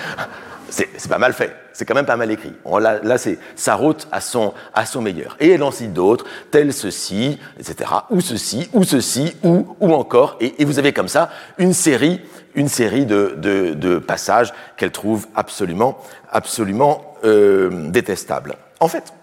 [0.74, 2.54] c'est pas mal fait, c'est quand même pas mal écrit.
[2.80, 4.54] là, c'est sa route à son,
[5.02, 5.36] meilleur.
[5.40, 10.38] Et elle en cite d'autres, tel ceci, etc., ou ceci, ou ceci, ou, ou encore.
[10.40, 12.22] Et, vous avez comme ça une série,
[12.56, 16.00] une série de, de, passages qu'elle trouve absolument,
[16.32, 18.56] absolument euh, détestables.
[18.80, 19.14] En fait,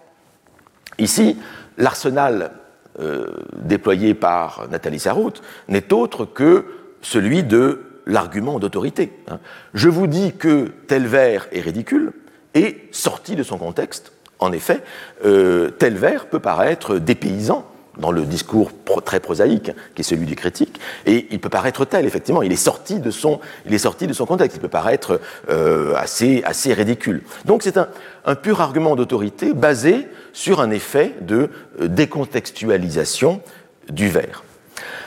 [0.97, 1.37] ici,
[1.77, 2.51] l'arsenal
[2.99, 6.65] euh, déployé par Nathalie Sarraute n'est autre que
[7.01, 9.13] celui de l'argument d'autorité.
[9.29, 9.39] Hein.
[9.73, 12.11] Je vous dis que tel vers est ridicule
[12.53, 14.11] et sorti de son contexte.
[14.39, 14.81] En effet,
[15.23, 18.71] euh, tel vers peut paraître dépaysant dans le discours
[19.03, 22.55] très prosaïque qui est celui du critique, et il peut paraître tel, effectivement, il est
[22.55, 26.73] sorti de son, il est sorti de son contexte, il peut paraître euh, assez, assez
[26.73, 27.21] ridicule.
[27.45, 31.49] Donc c'est un, pur argument d'autorité basé sur un effet de
[31.81, 33.41] euh, décontextualisation
[33.89, 34.43] du vers.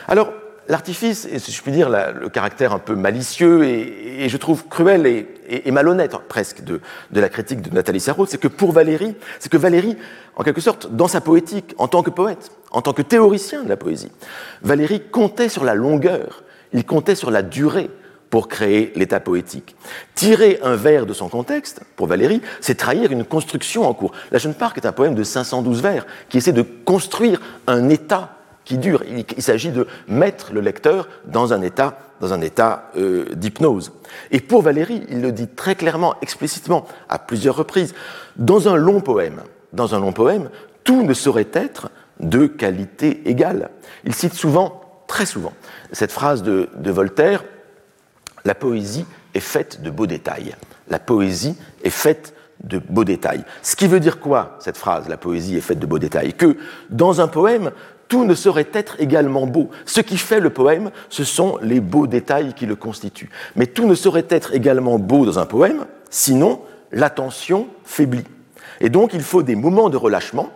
[0.08, 0.32] Alors,
[0.68, 5.06] l'artifice, et si je puis dire le caractère un peu malicieux et, je trouve cruel
[5.06, 6.80] et, malhonnête presque de,
[7.12, 9.96] la critique de Nathalie Sarraute, c'est que pour Valérie, c'est que Valérie,
[10.36, 13.68] en quelque sorte, dans sa poétique, en tant que poète, en tant que théoricien de
[13.68, 14.10] la poésie,
[14.62, 17.88] Valérie comptait sur la longueur, il comptait sur la durée
[18.30, 19.76] pour créer l'état poétique.
[20.16, 24.10] Tirer un vers de son contexte, pour Valérie, c'est trahir une construction en cours.
[24.32, 28.36] La Jeune Parc est un poème de 512 vers qui essaie de construire un état
[28.64, 29.04] qui dure.
[29.36, 33.92] Il, s'agit de mettre le lecteur dans un état, dans un état euh, d'hypnose.
[34.32, 37.94] Et pour Valérie, il le dit très clairement, explicitement, à plusieurs reprises,
[38.36, 40.50] dans un long poème, dans un long poème,
[40.82, 41.88] tout ne saurait être
[42.20, 43.70] de qualité égale.
[44.04, 45.52] Il cite souvent, très souvent,
[45.92, 47.44] cette phrase de, Voltaire
[48.44, 50.54] La poésie est faite de beaux détails.
[50.88, 53.44] La poésie est faite de beaux détails.
[53.62, 56.56] Ce qui veut dire quoi, cette phrase, la poésie est faite de beaux détails Que
[56.90, 57.72] dans un poème,
[58.08, 59.70] tout ne saurait être également beau.
[59.86, 63.30] Ce qui fait le poème, ce sont les beaux détails qui le constituent.
[63.56, 66.60] Mais tout ne saurait être également beau dans un poème, sinon
[66.92, 68.24] l'attention faiblit.
[68.80, 70.50] Et donc il faut des moments de relâchement,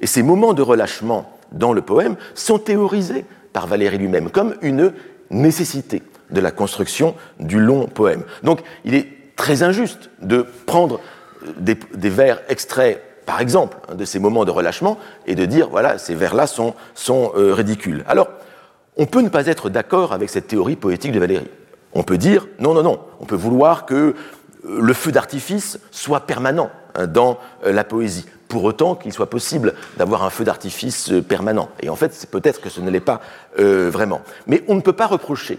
[0.00, 4.92] et ces moments de relâchement dans le poème sont théorisés par Valéry lui-même comme une
[5.30, 8.22] nécessité de la construction du long poème.
[8.42, 11.00] Donc il est très injuste de prendre
[11.58, 11.76] des,
[12.10, 16.14] vers extraits, par exemple, hein, de ces moments de relâchement et de dire, voilà, ces
[16.14, 18.04] vers-là sont, sont euh, ridicules.
[18.06, 18.28] Alors,
[18.96, 21.46] on peut ne pas être d'accord avec cette théorie poétique de Valéry.
[21.94, 24.14] On peut dire, non, non, non, on peut vouloir que euh,
[24.64, 29.74] le feu d'artifice soit permanent hein, dans euh, la poésie, pour autant qu'il soit possible
[29.96, 31.68] d'avoir un feu d'artifice permanent.
[31.80, 33.20] Et en fait, c'est peut-être que ce ne l'est pas
[33.56, 34.22] vraiment.
[34.46, 35.58] Mais on ne peut pas reprocher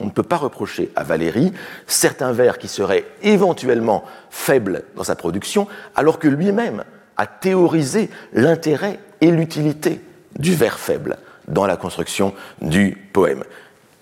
[0.00, 1.52] on ne peut pas reprocher à Valéry
[1.86, 6.84] certains vers qui seraient éventuellement faibles dans sa production, alors que lui-même
[7.16, 10.00] a théorisé l'intérêt et l'utilité
[10.38, 13.44] du vers faible dans la construction du poème.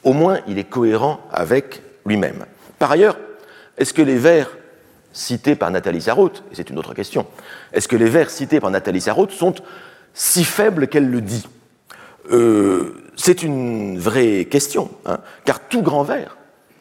[0.04, 2.44] Au moins, il est cohérent avec lui-même.
[2.78, 3.18] Par ailleurs,
[3.76, 4.56] est-ce que les vers
[5.12, 7.26] cités par Nathalie Sarraute, et c'est une autre question,
[7.72, 9.54] est-ce que les vers cités par Nathalie Sarraute sont
[10.14, 11.46] si faibles qu'elle le dit?
[12.30, 16.36] Euh, c'est une vraie question, hein, car tout grand vers,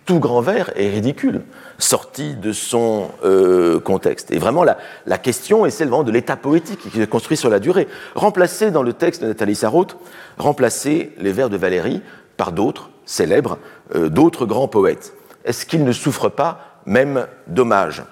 [0.06, 1.42] tout grand vers est ridicule,
[1.78, 4.32] sorti de son euh, contexte.
[4.32, 7.88] Et vraiment, la, question est celle de l'état poétique qui se construit sur la durée.
[8.16, 9.98] Remplacer dans le texte de Nathalie Sarraute,
[10.38, 12.02] remplacer les vers de Valérie
[12.38, 13.58] par d'autres célèbres,
[13.96, 15.14] euh, d'autres grands poètes.
[15.44, 18.04] Est-ce qu'ils ne souffrent pas même d'hommage?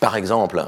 [0.00, 0.64] Par exemple,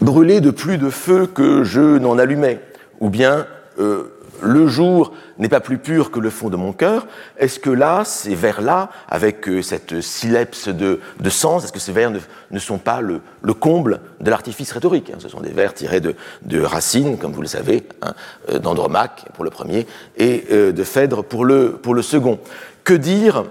[0.00, 2.60] brûler de plus de feu que je n'en allumais,
[3.00, 3.46] ou bien
[3.78, 4.10] euh,
[4.42, 7.06] le jour n'est pas plus pur que le fond de mon cœur,
[7.38, 12.10] est-ce que là, ces vers-là, avec euh, cette silepse de, sens, est-ce que ces vers
[12.10, 13.20] ne, sont pas le,
[13.52, 15.18] comble de l'artifice rhétorique hein?
[15.18, 16.14] Ce sont des vers tirés de,
[16.62, 18.14] Racine, comme vous le savez, hein,
[18.50, 22.38] euh, d'Andromaque pour le premier, et de Phèdre pour le, pour le second.
[22.84, 23.44] Que dire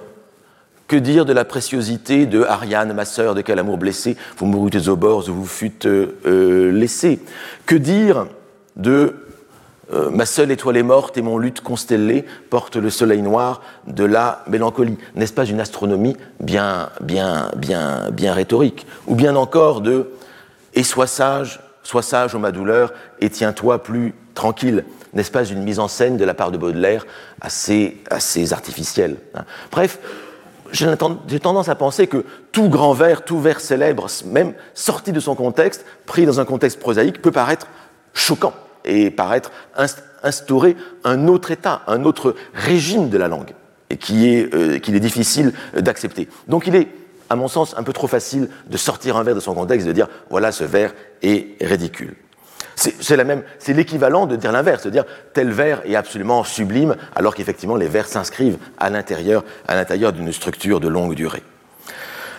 [0.94, 4.88] que dire de la préciosité de Ariane, ma sœur, de quel amour blessé, vous mourûtes
[4.88, 5.88] aux bords où vous fûtes
[6.24, 7.20] laissés
[7.66, 8.28] Que dire
[8.76, 9.16] de
[9.92, 14.04] euh, ma seule étoile est morte et mon lutte constellée porte le soleil noir de
[14.04, 15.00] la mélancolie?
[15.16, 18.86] N'est-ce pas une astronomie bien, bien, bien, bien rhétorique?
[19.08, 20.12] Ou bien encore de
[20.76, 24.86] Et sois sage, sois sage ô ma douleur, et tiens-toi plus tranquille.
[25.16, 27.08] N'est-ce pas une mise en scène de la part de Baudelaire
[27.42, 29.46] assez, assez artificielle hein?
[29.72, 29.98] Bref,
[30.74, 35.36] j'ai tendance à penser que tout grand vers, tout vers célèbre, même sorti de son
[35.36, 37.68] contexte, pris dans un contexte prosaïque, peut paraître
[38.14, 39.52] choquant et paraître
[40.24, 43.54] instaurer un autre état, un autre régime de la langue,
[43.90, 46.28] et qui est, euh, qu'il est difficile d'accepter.
[46.48, 46.88] Donc il est,
[47.30, 49.90] à mon sens, un peu trop facile de sortir un vers de son contexte et
[49.90, 52.16] de dire voilà, ce vers est ridicule.
[52.76, 57.88] C'est l'équivalent de dire l'inverse, de dire tel vers est absolument sublime, alors qu'effectivement les
[57.88, 61.44] vers s'inscrivent à l'intérieur, à l'intérieur d'une structure de longue durée.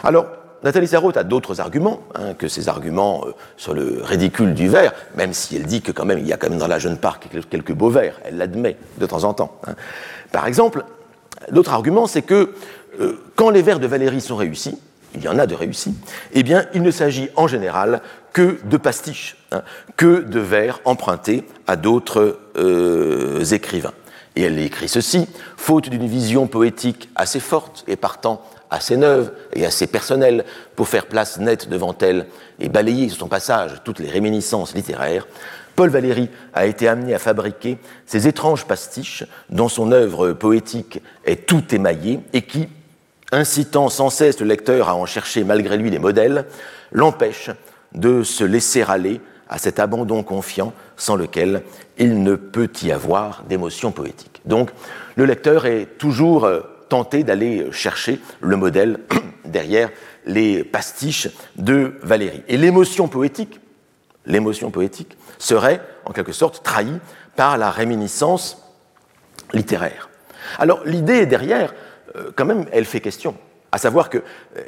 [0.02, 0.26] Alors,
[0.64, 4.94] Nathalie Sarraute a d'autres arguments hein, que ces arguments euh, sur le ridicule du vers,
[5.14, 6.96] même si elle dit que quand même il y a quand même dans la jeune
[6.96, 9.58] parc quelques beaux vers, elle l'admet de temps en temps.
[9.66, 9.74] Hein.
[10.32, 10.84] Par exemple,
[11.50, 12.54] l'autre argument, c'est que
[12.98, 14.78] euh, quand les vers de Valérie sont réussis,
[15.14, 15.94] il y en a de réussis,
[16.32, 18.00] eh bien, il ne s'agit en général
[18.32, 19.62] que de pastiches, hein,
[19.96, 23.94] que de vers empruntés à d'autres euh, écrivains.
[24.36, 29.64] Et elle écrit ceci, faute d'une vision poétique assez forte et partant assez neuve et
[29.64, 32.26] assez personnelle pour faire place nette devant elle
[32.58, 35.26] et balayer sur son passage toutes les réminiscences littéraires,
[35.76, 41.46] Paul Valéry a été amené à fabriquer ces étranges pastiches dont son œuvre poétique est
[41.46, 42.68] tout émaillée et qui,
[43.34, 46.46] incitant sans cesse le lecteur à en chercher malgré lui les modèles,
[46.92, 47.50] l'empêchent
[47.94, 51.62] de se laisser aller à cet abandon confiant sans lequel
[51.98, 54.40] il ne peut y avoir d'émotion poétique.
[54.46, 54.70] Donc
[55.16, 59.00] le lecteur est toujours euh, tenter d'aller chercher le modèle
[59.44, 59.90] derrière
[60.26, 62.42] les pastiches de Valérie.
[62.48, 63.60] Et l'émotion poétique,
[64.26, 67.00] l'émotion poétique serait en quelque sorte trahie
[67.36, 68.58] par la réminiscence
[69.52, 70.08] littéraire.
[70.58, 71.83] Alors l'idée derrière, euh,
[72.34, 73.34] quand même, elle fait question,
[73.72, 74.60] à savoir que euh,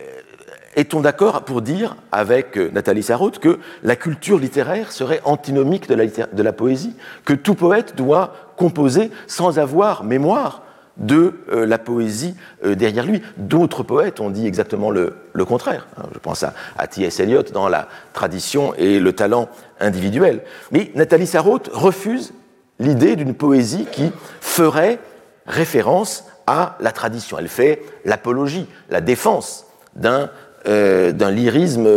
[0.77, 6.43] est-on d'accord pour dire avec euh, Nathalie Sarraute que la culture littéraire serait antinomique de
[6.43, 10.63] la, poésie, que tout poète doit composer sans avoir mémoire
[10.99, 13.23] de euh, la poésie euh, derrière lui?
[13.39, 15.87] D'autres poètes ont dit exactement le, contraire.
[15.97, 17.21] Hein, je pense à, T.S.
[17.21, 19.49] Eliot dans la tradition et le talent
[19.81, 20.43] individuel.
[20.73, 22.35] Mais Nathalie Sarraute refuse
[22.79, 24.99] l'idée d'une poésie qui ferait
[25.47, 27.39] référence à la tradition.
[27.39, 30.31] Elle fait l'apologie, la défense d'un
[30.67, 31.89] euh, lyrisme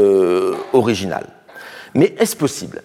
[0.73, 1.25] original.
[1.95, 2.81] Mais est-ce possible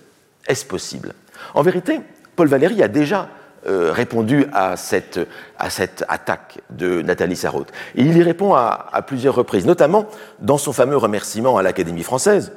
[0.47, 1.13] Est-ce possible?
[1.55, 2.01] En vérité,
[2.37, 3.29] Paul Valéry a déjà
[3.67, 5.19] euh, répondu à cette,
[5.59, 7.73] à cette, attaque de Nathalie Sarraute.
[7.95, 10.07] Et il y répond à, plusieurs reprises, notamment
[10.41, 12.53] dans son fameux remerciement à l'Académie française,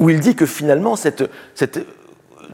[0.00, 1.86] où il dit que finalement, cette, cette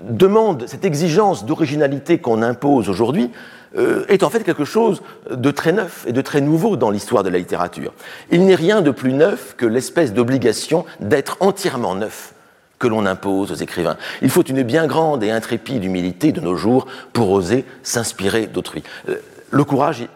[0.03, 3.31] demande, cette exigence d'originalité qu'on impose aujourd'hui,
[3.77, 7.23] euh, est en fait quelque chose de très neuf et de très nouveau dans l'histoire
[7.23, 7.93] de la littérature.
[8.31, 12.35] Il n'est rien de plus neuf que l'espèce d'obligation d'être entièrement neuf
[12.79, 13.97] que l'on impose aux écrivains.
[14.23, 18.83] Il faut une bien grande et intrépide humilité de nos jours pour oser s'inspirer d'autrui.
[19.09, 19.17] Euh,
[19.51, 20.07] le courage,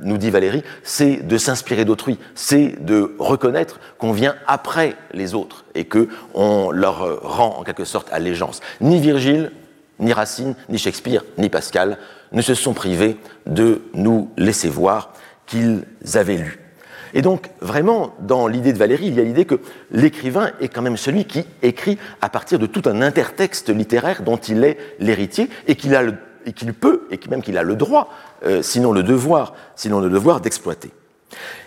[0.00, 5.66] nous dit Valérie, c'est de s'inspirer d'autrui, c'est de reconnaître qu'on vient après les autres
[5.74, 8.60] et qu'on leur rend en quelque sorte allégeance.
[8.80, 9.52] Ni Virgile,
[9.98, 11.98] ni Racine, ni Shakespeare, ni Pascal
[12.32, 15.12] ne se sont privés de nous laisser voir
[15.46, 15.84] qu'ils
[16.14, 16.60] avaient lu.
[17.14, 20.82] Et donc, vraiment, dans l'idée de Valérie, il y a l'idée que l'écrivain est quand
[20.82, 25.48] même celui qui écrit à partir de tout un intertexte littéraire dont il est l'héritier
[25.66, 26.02] et qu'il a
[26.46, 28.10] et peut, et même qu'il a le droit,
[28.44, 30.90] euh, sinon le devoir, sinon le devoir d'exploiter.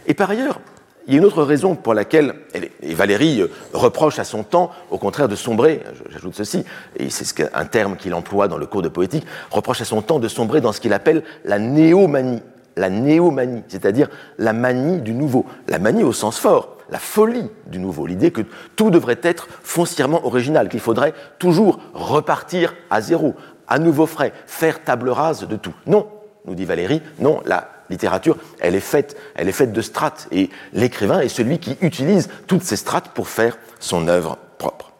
[0.07, 0.59] Et par ailleurs,
[1.07, 2.35] il y a une autre raison pour laquelle,
[2.81, 6.63] et Valérie euh, reproche à son temps, au contraire de sombrer, j'ajoute ceci,
[6.97, 10.19] et c'est un terme qu'il emploie dans le cours de poétique, reproche à son temps
[10.19, 12.41] de sombrer dans ce qu'il appelle la néomanie,
[12.75, 17.79] la néomanie, c'est-à-dire la manie du nouveau, la manie au sens fort, la folie du
[17.79, 18.41] nouveau, l'idée que
[18.75, 23.35] tout devrait être foncièrement original, qu'il faudrait toujours repartir à zéro,
[23.67, 25.73] à nouveau frais, faire table rase de tout.
[25.87, 26.07] Non,
[26.45, 30.49] nous dit Valérie, non, la littérature, elle est faite, elle est faite de strates, et
[30.73, 34.91] l'écrivain est celui qui utilise toutes ces strates pour faire son œuvre propre.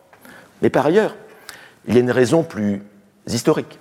[0.62, 1.15] Mais par ailleurs,
[1.88, 2.84] il y a une raison plus
[3.27, 3.80] historique,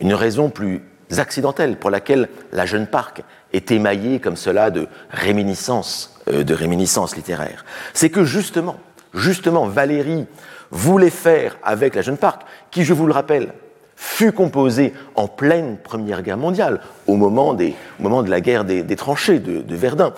[0.00, 0.82] une raison plus
[1.16, 7.16] accidentelle pour laquelle la jeune Parc est émaillée comme cela de réminiscences, euh, de réminiscences
[7.16, 7.64] littéraires.
[7.94, 8.76] C'est que justement,
[9.14, 10.26] justement, Valérie
[10.70, 13.52] voulait faire avec la jeune Parc, qui, je vous le rappelle,
[14.00, 18.96] fut composé en pleine Première Guerre mondiale, au moment, des, moment de la guerre des,
[18.96, 20.14] tranchées de, Verdun.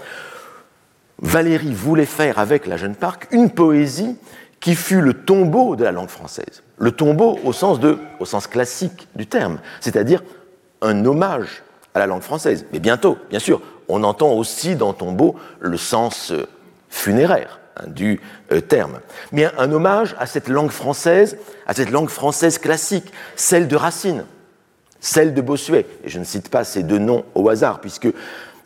[1.19, 4.17] Valéry voulait faire avec la jeune Parc une poésie
[4.61, 6.63] qui fut le tombeau de la langue française.
[6.79, 10.23] Le tombeau au au sens classique du terme, c'est-à-dire
[10.81, 12.67] un hommage à la langue française.
[12.73, 16.47] Mais bientôt, bien sûr, on entend aussi dans tombeau le sens euh,
[16.89, 17.59] funéraire.
[17.77, 18.21] Hein, du
[18.53, 23.67] euh, terme, mais un, hommage à cette langue française, à cette langue française classique, celle
[23.67, 24.25] de Racine,
[25.01, 25.87] celle de Bossuet.
[26.05, 28.09] Et je ne cite pas ces deux noms au hasard, puisque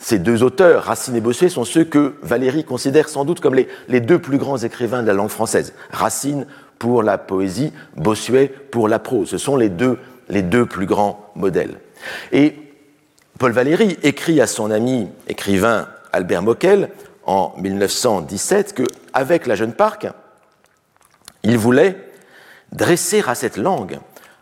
[0.00, 4.00] ces deux auteurs, Racine et Bossuet, sont ceux que Valéry considère sans doute comme les,
[4.00, 5.72] deux plus grands écrivains de la langue française.
[5.92, 6.46] Racine
[6.80, 9.28] pour la poésie, Bossuet pour la prose.
[9.28, 11.78] Ce sont les deux, les deux plus grands modèles.
[12.32, 12.56] Et
[13.38, 16.90] Paul Valéry écrit à son ami écrivain Albert Moquel
[17.26, 20.06] en 1917 que, avec la jeune Parc,
[21.42, 22.10] il voulait
[22.72, 23.98] dresser à cette langue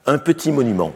[0.07, 0.93] un petit monument,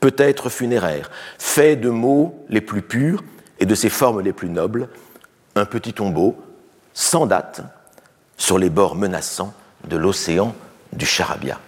[0.00, 3.22] peut-être funéraire, fait de mots les plus purs
[3.60, 4.88] et de ses formes les plus nobles,
[5.54, 6.36] un petit tombeau
[6.92, 7.62] sans date
[8.36, 9.54] sur les bords menaçants
[9.88, 10.54] de l'océan
[10.92, 11.58] du Charabia.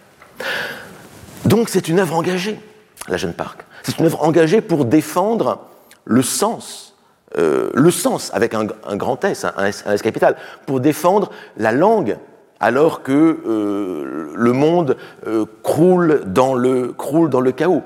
[1.45, 2.61] Donc c'est une œuvre engagée,
[3.09, 3.63] la jeune Parc.
[3.83, 5.67] C'est une œuvre engagée pour défendre
[6.05, 6.90] le sens
[7.39, 8.67] euh, le sens avec un,
[8.97, 12.17] grand S, un, S, capital, pour défendre la langue
[12.59, 13.13] alors que
[13.47, 17.83] euh, le monde euh, croule, dans le, croule dans le chaos,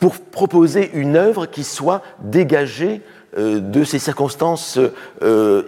[0.00, 3.02] pour proposer une œuvre qui soit dégagée
[3.36, 4.80] de ces circonstances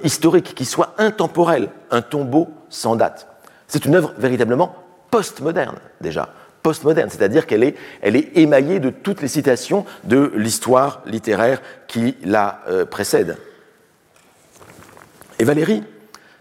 [0.03, 3.29] historiques, qui soit intemporelle, un tombeau sans date.
[3.69, 4.75] C'est une œuvre véritablement
[5.11, 6.31] postmoderne déjà
[6.63, 7.77] postmoderne, c'est-à-dire qu'elle est,
[8.37, 13.37] émaillée de toutes les citations de l'histoire littéraire qui la euh, précède.
[15.39, 15.83] Et Valérie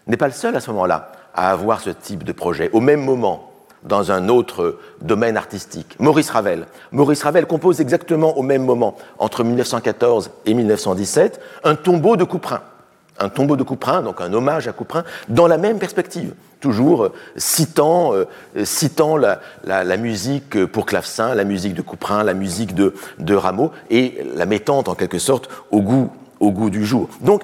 [0.07, 2.69] n'est pas le seul à ce moment-là à avoir ce type de projet.
[2.73, 3.51] Au même moment,
[3.83, 6.65] dans un autre domaine artistique, Maurice Ravel.
[6.91, 12.61] Maurice Ravel compose exactement au même moment, entre 1914 et 1917, un tombeau de Couperin
[13.19, 17.13] un tombeau de Couperin, donc un hommage à Couperin, dans la même perspective, toujours euh,
[17.35, 18.25] citant, euh,
[18.63, 24.21] citant la, musique pour clavecin, la musique de Couperin, la musique de, de Rameau, et
[24.35, 26.09] la mettant en quelque sorte au goût,
[26.69, 27.09] du jour.
[27.21, 27.43] Donc,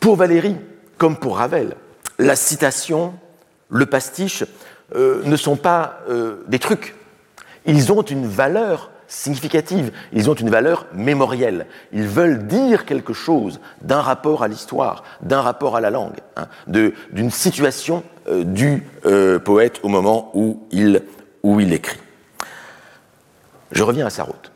[0.00, 0.56] pour Valérie,
[0.98, 1.76] comme pour Ravel,
[2.18, 3.14] la citation,
[3.70, 4.44] le pastiche
[4.94, 6.00] euh, ne sont pas
[6.48, 6.94] des trucs.
[7.66, 11.66] Ils ont une valeur significatives, ils ont une valeur mémorielle.
[11.92, 16.46] Ils veulent dire quelque chose d'un rapport à l'histoire, d'un rapport à la langue, hein,
[16.66, 21.02] d'une situation euh, du euh, poète au moment où il,
[21.42, 21.98] où il écrit.
[23.72, 24.50] Je reviens à Sarraute.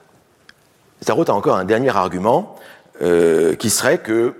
[1.01, 2.57] Sarraute a encore un dernier argument
[3.03, 4.35] euh, qui serait que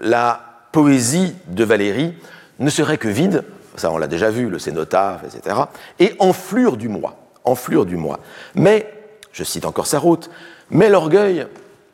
[0.00, 0.40] la
[0.72, 2.14] poésie de Valérie
[2.58, 3.44] ne serait que vide,
[3.76, 5.56] ça on l'a déjà vu, le cénotaphe, etc.,
[6.00, 7.16] et enflure du moi.
[7.44, 8.18] Enflure du moi.
[8.56, 8.95] Mais
[9.36, 10.30] je cite encore sa route,
[10.70, 11.46] mais l'orgueil,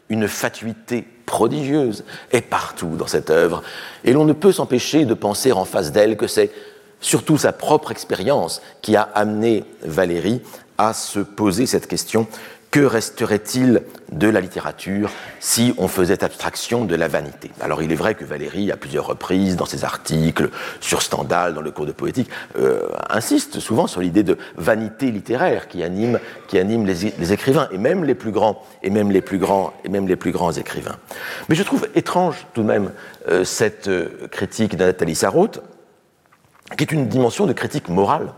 [0.09, 3.65] une fatuité prodigieuse, est partout dans cette œuvre,
[4.05, 6.53] et l'on ne peut s'empêcher de penser en face d'elle que c'est
[7.01, 10.41] surtout sa propre expérience qui a amené Valérie
[10.79, 12.29] à se poser cette question
[12.73, 15.11] que resterait-il de la littérature
[15.41, 17.51] si on faisait abstraction de la vanité?
[17.61, 20.49] Alors il est vrai que Valérie, à plusieurs reprises, dans ses articles,
[20.81, 25.69] sur Stendhal, dans le cours de poétique, euh, insiste souvent sur l'idée de vanité littéraire
[25.69, 26.19] qui anime,
[26.51, 30.17] les, écrivains, et même les plus grands, et même les plus grands, et même les
[30.17, 30.97] plus grands écrivains.
[31.51, 32.93] Mais je trouve étrange tout de même
[33.29, 35.61] euh, cette euh, critique de Nathalie Sarraute,
[36.79, 38.33] qui est une dimension de critique morale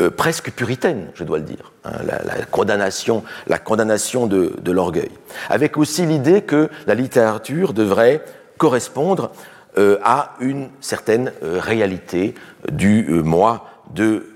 [0.00, 5.10] euh, presque puritaine, je dois le dire, hein, la, condamnation, la condamnation de, l'orgueil,
[5.48, 8.24] avec aussi l'idée que la littérature devrait
[8.58, 9.32] correspondre
[9.78, 12.34] euh, à une certaine euh, réalité
[12.70, 14.26] du moi de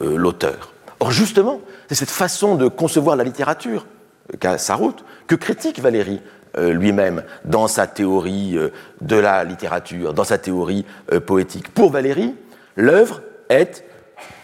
[0.00, 0.72] l'auteur.
[1.00, 3.86] Or justement, c'est cette façon de concevoir la littérature
[4.40, 6.20] qu'a Sarraute que critique Valéry
[6.58, 8.58] lui-même dans sa théorie
[9.00, 10.84] de la littérature, dans sa théorie
[11.24, 11.72] poétique.
[11.72, 12.34] Pour Valéry,
[12.76, 13.84] l'œuvre est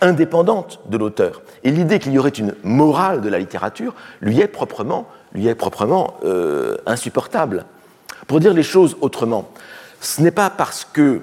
[0.00, 1.42] indépendante de l'auteur.
[1.64, 5.54] Et l'idée qu'il y aurait une morale de la littérature lui est proprement, lui est
[5.54, 7.64] proprement euh, insupportable.
[8.26, 9.48] Pour dire les choses autrement,
[10.00, 11.22] ce n'est pas parce que,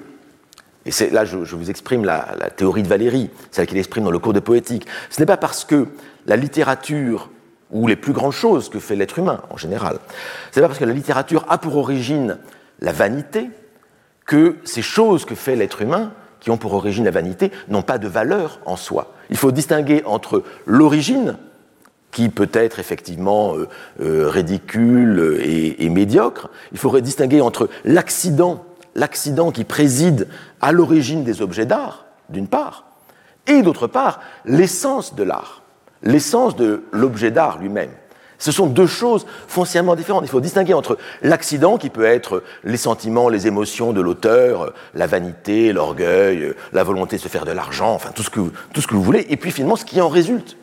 [0.86, 2.24] et c'est là je, vous exprime la,
[2.56, 5.64] théorie de Valérie, celle qu'il exprime dans le cours de poétique, ce n'est pas parce
[5.64, 5.86] que
[6.26, 7.30] la littérature
[7.70, 9.98] ou les plus grandes choses que fait l'être humain en général,
[10.50, 12.38] ce n'est pas parce que la littérature a pour origine
[12.80, 13.50] la vanité
[14.26, 17.98] que ces choses que fait l'être humain qui ont pour origine la vanité, n'ont pas
[17.98, 19.12] de valeur en soi.
[19.30, 21.36] Il faut distinguer entre l'origine,
[22.12, 23.68] qui peut être effectivement euh,
[24.00, 28.64] euh, ridicule et, médiocre, il faudrait distinguer entre l'accident,
[28.94, 30.28] l'accident qui préside
[30.60, 32.86] à l'origine des objets d'art, d'une part,
[33.46, 35.62] et d'autre part, l'essence de l'art,
[36.02, 37.90] l'essence de l'objet d'art lui-même.
[38.40, 40.24] Ce sont deux choses foncièrement différentes.
[40.24, 45.06] Il faut distinguer entre l'accident, qui peut être les sentiments, les émotions de l'auteur, la
[45.06, 48.40] vanité, l'orgueil, la volonté de se faire de l'argent, enfin tout ce, que,
[48.72, 50.56] tout ce que vous voulez, et puis finalement ce qui en résulte,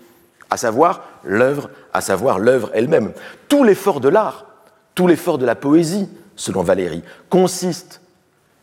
[0.49, 3.11] à savoir l'œuvre, à savoir l'œuvre elle-même.
[3.47, 4.47] Tout l'effort de l'art,
[4.95, 8.01] tout l'effort de la poésie, selon Valérie, consiste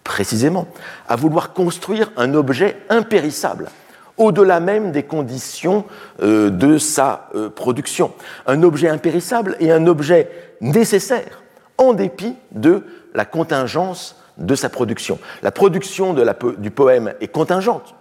[0.03, 0.67] précisément
[1.09, 3.71] à vouloir construire un objet impérissable
[4.17, 5.85] au-delà même des conditions
[6.23, 8.13] euh, de sa euh, production.
[8.47, 11.43] Un objet impérissable et un objet nécessaire,
[11.79, 12.85] en dépit de
[13.15, 15.19] la contingence de sa production.
[15.43, 16.15] La production
[16.59, 17.95] du poème est contingente,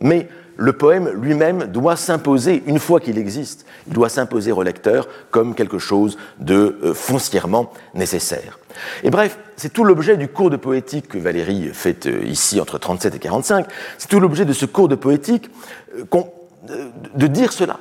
[0.00, 0.28] mais
[0.62, 5.56] le poème lui-même doit s'imposer, une fois qu'il existe, il doit s'imposer au lecteur comme
[5.56, 8.60] quelque chose de euh, foncièrement nécessaire.
[9.02, 12.78] Et bref, c'est tout l'objet du cours de poétique que Valérie fait euh, ici entre
[12.78, 13.66] 37 et 45,
[13.98, 15.50] c'est tout l'objet de ce cours de poétique
[15.96, 16.84] euh,
[17.16, 17.80] de dire cela.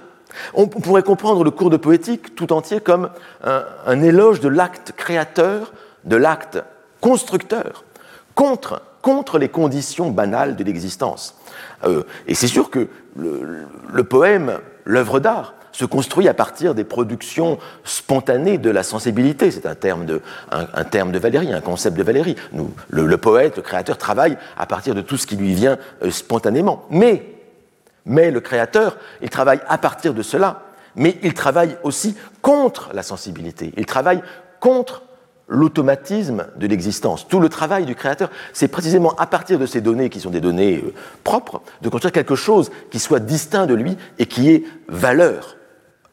[0.55, 3.09] On pourrait comprendre le cours de poétique tout entier comme
[3.43, 5.73] un éloge de l'acte créateur,
[6.05, 6.57] de l'acte
[6.99, 7.83] constructeur,
[8.33, 11.35] contre contre les conditions banales de l'existence.
[11.83, 17.57] Euh, et c'est sûr que le, poème, l'œuvre d'art, se construit à partir des productions
[17.85, 19.51] spontanées de la sensibilité.
[19.51, 20.21] C'est un terme de,
[20.51, 22.35] un, terme de Valérie, un concept de Valérie.
[22.51, 26.11] Nous, le, poète, le créateur, travaille à partir de tout ce qui lui vient euh,
[26.11, 26.85] spontanément.
[26.89, 27.25] Mais,
[28.05, 30.63] mais le créateur, il travaille à partir de cela.
[30.97, 33.73] Mais il travaille aussi contre la sensibilité.
[33.77, 34.21] Il travaille
[34.59, 35.03] contre
[35.51, 37.27] l'automatisme de l'existence.
[37.27, 40.39] Tout le travail du créateur, c'est précisément à partir de ces données qui sont des
[40.39, 40.93] données euh,
[41.25, 45.57] propres, de construire quelque chose qui soit distinct de lui et qui ait valeur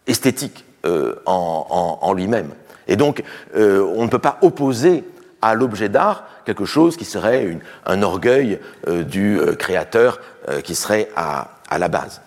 [0.09, 2.51] esthétique euh, en, lui-même.
[2.89, 3.23] Et donc,
[3.55, 5.05] euh, on ne peut pas opposer
[5.41, 8.59] à l'objet d'art quelque chose qui serait un orgueil
[8.89, 10.19] du créateur
[10.65, 12.23] qui serait à, à la base.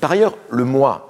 [0.00, 1.09] Par ailleurs, le moi,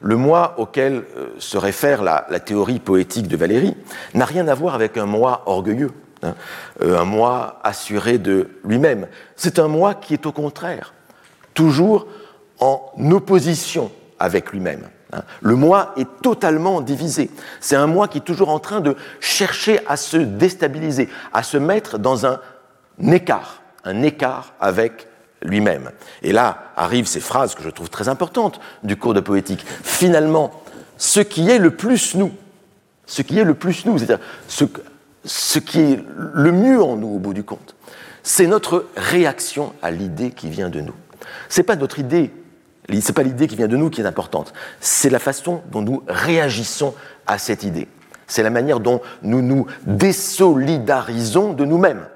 [0.00, 3.76] le moi auquel euh, se réfère la, théorie poétique de Valérie
[4.14, 5.92] n'a rien à voir avec un moi orgueilleux,
[6.22, 6.34] hein.
[6.82, 9.06] euh, un moi assuré de lui-même.
[9.36, 10.94] C'est un moi qui est au contraire
[11.54, 12.06] toujours
[12.60, 14.88] en opposition avec lui-même.
[15.12, 15.22] Hein.
[15.40, 17.30] Le moi est totalement divisé.
[17.60, 21.58] C'est un moi qui est toujours en train de chercher à se déstabiliser, à se
[21.58, 22.40] mettre dans un
[23.00, 25.08] écart, un écart avec
[25.42, 25.90] lui-même.
[26.22, 29.64] Et là arrivent ces phrases que je trouve très importantes du cours de poétique.
[29.82, 30.52] Finalement,
[30.96, 32.32] ce qui est le plus nous,
[33.06, 37.18] ce qui est le plus nous, c'est-à-dire ce, qui est le mieux en nous au
[37.18, 37.74] bout du compte,
[38.22, 40.94] c'est notre réaction à l'idée qui vient de nous.
[41.48, 42.30] C'est pas notre idée,
[43.00, 46.02] c'est pas l'idée qui vient de nous qui est importante, c'est la façon dont nous
[46.06, 46.94] réagissons
[47.26, 47.88] à cette idée.
[48.26, 52.06] C'est la manière dont nous nous désolidarisons de nous-mêmes,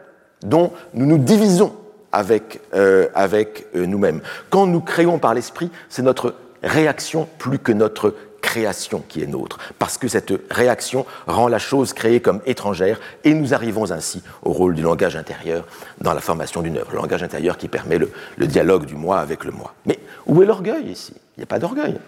[0.42, 1.74] dont nous nous divisons
[2.14, 4.20] avec, euh, euh, nous-mêmes.
[4.50, 9.58] Quand nous créons par l'esprit, c'est notre réaction plus que notre création qui est nôtre,
[9.78, 14.52] parce que cette réaction rend la chose créée comme étrangère, et nous arrivons ainsi au
[14.52, 15.66] rôle du langage intérieur
[16.00, 18.10] dans la formation d'une œuvre, le langage intérieur qui permet le,
[18.46, 19.74] dialogue du moi avec le moi.
[19.86, 21.14] Mais où est l'orgueil ici?
[21.36, 21.98] Il n'y a pas d'orgueil.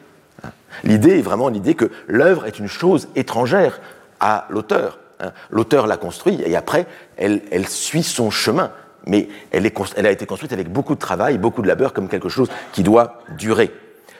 [0.45, 0.51] Hein?
[0.85, 3.81] L'idée est vraiment l'idée que l'œuvre est une chose étrangère
[4.21, 4.99] à l'auteur.
[5.21, 5.33] Hein.
[5.51, 6.87] L'auteur l'a construit et après,
[7.17, 8.71] elle, suit son chemin.
[9.07, 12.49] Mais elle, a été construite avec beaucoup de travail, beaucoup de labeur, comme quelque chose
[12.73, 13.73] qui doit durer.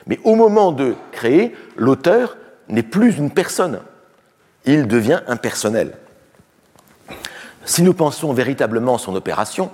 [0.07, 2.37] Mais au moment de créer, l'auteur
[2.69, 3.79] n'est plus une personne.
[4.65, 5.97] Il devient impersonnel.
[7.65, 9.69] Si nous pensons véritablement son opération,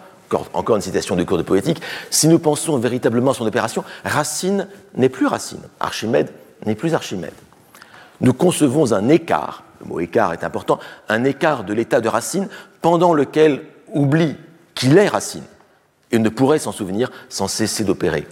[0.53, 5.09] encore une citation du cours de poétique, si nous pensons véritablement son opération, Racine n'est
[5.09, 6.31] plus Racine, Archimède
[6.65, 7.33] n'est plus Archimède.
[8.21, 12.47] Nous concevons un écart, le mot écart est important, un écart de l'état de Racine
[12.81, 14.35] pendant lequel oublie
[14.75, 15.43] qu'il est Racine
[16.11, 18.27] et ne pourrait s'en souvenir sans cesser d'opérer.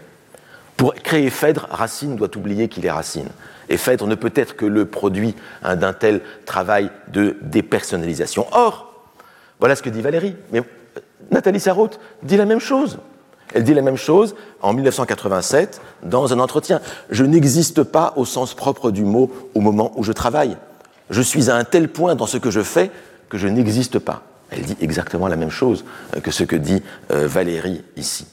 [0.77, 3.29] Pour créer Phèdre, Racine doit oublier qu'il est Racine.
[3.69, 8.47] Et Phèdre ne peut être que le produit hein, d'un tel travail de dépersonnalisation.
[8.51, 8.91] Or,
[9.59, 10.35] voilà ce que dit Valérie.
[10.51, 12.97] Mais euh, Nathalie Sarraute dit la même chose.
[13.53, 16.81] Elle dit la même chose en 1987 dans un entretien.
[17.09, 20.57] Je n'existe pas au sens propre du mot au moment où je travaille.
[21.09, 22.91] Je suis à un tel point dans ce que je fais
[23.29, 24.23] que je n'existe pas.
[24.51, 25.85] Elle dit exactement la même chose
[26.15, 28.27] euh, que ce que dit euh, Valérie ici.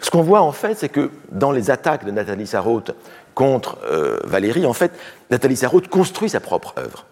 [0.00, 2.92] Ce qu'on voit en fait, c'est que dans les attaques de Nathalie Sarraute
[3.34, 4.92] contre euh, Valérie, en fait,
[5.30, 7.06] Nathalie Sarraute construit sa propre œuvre.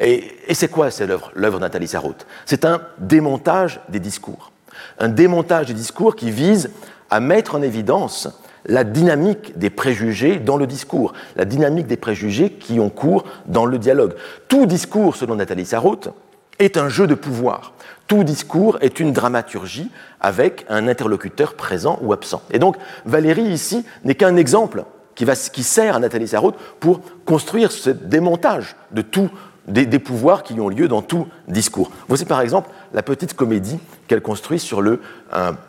[0.00, 2.26] Et, c'est quoi cette œuvre, l'œuvre de Nathalie Sarraute?
[2.44, 4.52] C'est un démontage des discours.
[4.98, 6.70] Un démontage des discours qui vise
[7.10, 8.28] à mettre en évidence
[8.66, 13.66] la dynamique des préjugés dans le discours, la dynamique des préjugés qui ont cours dans
[13.66, 14.14] le dialogue.
[14.48, 16.10] Tout discours, selon Nathalie Sarraute,
[16.58, 17.72] est un jeu de pouvoir.
[18.06, 19.90] Tout discours est une dramaturgie
[20.20, 22.42] avec un interlocuteur présent ou absent.
[22.50, 24.84] Et donc, Valérie, ici, n'est qu'un exemple
[25.14, 29.30] qui, va, qui, sert à Nathalie Sarraute pour construire ce démontage de tous
[29.68, 31.90] des, pouvoirs qui ont lieu dans tout discours.
[32.08, 33.78] Voici par exemple la petite comédie
[34.08, 35.00] qu'elle construit sur le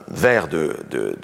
[0.08, 1.16] vers de, de,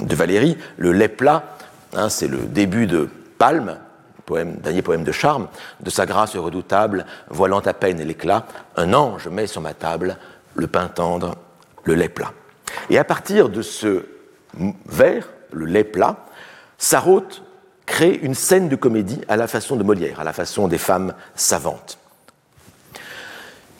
[0.00, 1.56] de, Valérie, le lait plat.
[1.94, 3.76] Hein, c'est le début de Palme,
[4.30, 5.48] dernier poème de charme,
[5.80, 10.16] de sa grâce redoutable, voilant à peine l'éclat, un ange met sur ma table
[10.54, 11.36] le pain tendre,
[11.84, 12.32] le lait plat.
[12.90, 14.06] Et à partir de ce
[14.86, 16.26] vers, le lait plat,
[16.76, 17.42] Sarraute
[17.86, 21.14] crée une scène de comédie à la façon de Molière, à la façon des femmes
[21.34, 21.98] savantes.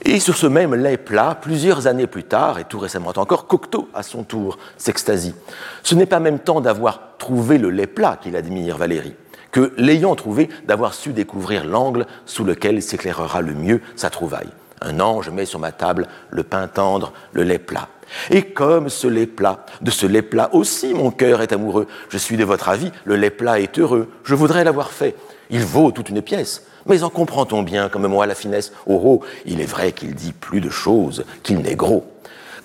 [0.04, 3.88] Et sur ce même lait plat, plusieurs années plus tard, et tout récemment encore, Cocteau,
[3.92, 5.34] à son tour, s'extasie.
[5.82, 9.14] Ce n'est pas même temps d'avoir trouvé le lait plat qu'il admire Valérie,
[9.58, 14.50] que l'ayant trouvé, d'avoir su découvrir l'angle sous lequel s'éclairera le mieux sa trouvaille.
[14.80, 17.88] Un ange met sur ma table le pain tendre, le lait plat.
[18.30, 21.88] Et comme ce lait plat, de ce lait plat aussi mon cœur est amoureux.
[22.08, 24.08] Je suis de votre avis, le lait plat est heureux.
[24.22, 25.16] Je voudrais l'avoir fait.
[25.50, 26.64] Il vaut toute une pièce.
[26.86, 28.72] Mais en comprend-on bien, comme moi, la finesse?
[28.86, 32.06] Oh oh, il est vrai qu'il dit plus de choses, qu'il n'est gros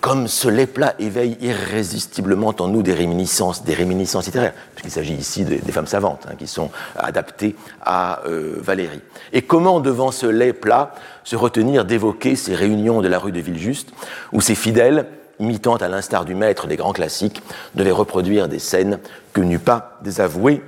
[0.04, 5.14] comme ce lait plat éveille irrésistiblement en nous des réminiscences, des réminiscences littéraires, puisqu'il s'agit
[5.14, 9.00] ici des, femmes savantes hein, qui sont adaptées à euh, Valérie.
[9.32, 10.94] Et comment, devant ce lait plat,
[11.24, 13.94] se retenir d'évoquer ces réunions de la rue de Villejuste,
[14.34, 15.06] où ces fidèles,
[15.40, 17.42] imitant à l'instar du maître des grands classiques,
[17.76, 19.00] devaient reproduire des scènes
[19.32, 20.62] que n'eût pas désavouées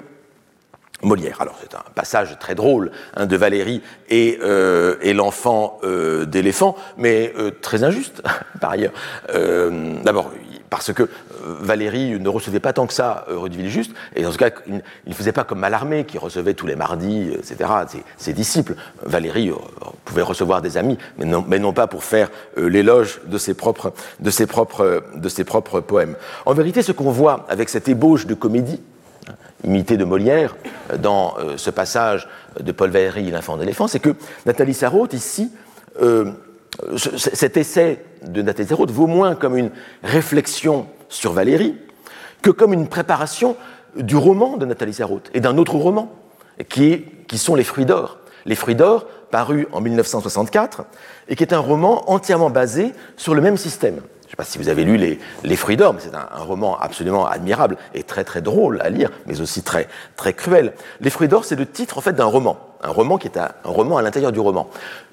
[1.05, 1.37] Molière.
[1.39, 7.31] Alors c'est un passage très drôle hein, de Valérie et, euh, l'enfant euh, d'éléphant, mais
[7.37, 8.21] euh, très injuste
[8.59, 8.91] par ailleurs.
[10.03, 10.31] D'abord
[10.69, 11.07] parce que
[11.43, 14.81] Valérie ne recevait pas tant que ça rue de Villejuste, et dans ce cas, il
[15.05, 17.69] ne faisait pas comme Mallarmé qui recevait tous les mardis, etc.,
[18.17, 18.75] ses, disciples.
[19.03, 19.51] Valérie
[20.03, 23.93] pouvait recevoir des amis, mais non, mais non pas pour faire l'éloge de, ses propres,
[24.19, 26.15] de, ses de ses propres poèmes.
[26.45, 28.81] En vérité, ce qu'on voit avec cette ébauche de comédie,
[29.65, 30.55] imité de Molière
[30.99, 32.27] dans euh, ce passage
[32.59, 35.51] de Paul Valéry, L'Infant d'éléphant, c'est que Nathalie Sarraute, ici,
[36.01, 36.31] euh,
[37.17, 39.71] cet essai de Nathalie Sarraute vaut moins comme une
[40.03, 41.75] réflexion sur Valérie
[42.41, 43.55] que comme une préparation
[43.95, 46.13] du roman de Nathalie Sarraute et d'un autre roman,
[46.69, 48.19] qui, qui sont Les Fruits d'Or.
[48.45, 50.85] Les Fruits d'Or, paru en 1964,
[51.27, 54.01] et qui est un roman entièrement basé sur le même système
[54.35, 57.25] sais pas si vous avez lu Les, les Fruits d'Or, mais c'est un, roman absolument
[57.25, 60.73] admirable et très très drôle à lire, mais aussi très, très cruel.
[60.99, 63.51] Les Fruits d'Or, c'est le titre en fait d'un roman, un roman qui est un,
[63.63, 64.69] roman à l'intérieur du roman.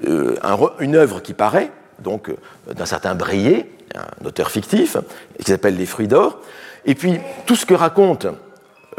[0.06, 0.36] Euh,
[0.80, 1.70] une œuvre qui paraît,
[2.00, 2.36] donc euh,
[2.74, 4.96] d'un certain Brillet, un auteur fictif,
[5.38, 6.40] qui s'appelle Les Fruits d'Or.
[6.84, 8.26] Et puis tout ce que raconte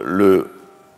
[0.01, 0.49] le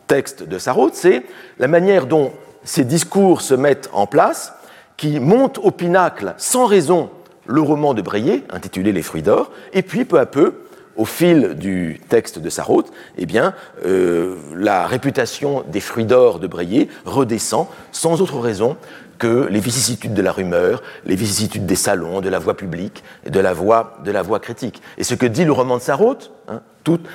[0.06, 1.26] texte de Sarraute, c'est
[1.58, 2.32] la manière dont
[2.64, 4.54] ces discours se mettent en place,
[4.98, 7.10] qui montent au pinacle sans raison
[7.46, 10.54] le roman de Breillet, intitulé Les fruits d'or, et puis peu à peu,
[10.96, 13.54] au fil du texte de Sarraute, eh bien,
[13.86, 18.78] euh, la réputation des fruits d'or de Breillet redescend sans autre raison
[19.18, 23.40] que les vicissitudes de la rumeur, les vicissitudes des salons, de la voix publique, de
[23.40, 23.94] la voix,
[24.42, 24.82] critique.
[24.98, 26.62] Et ce que dit le roman de Sarraute, hein,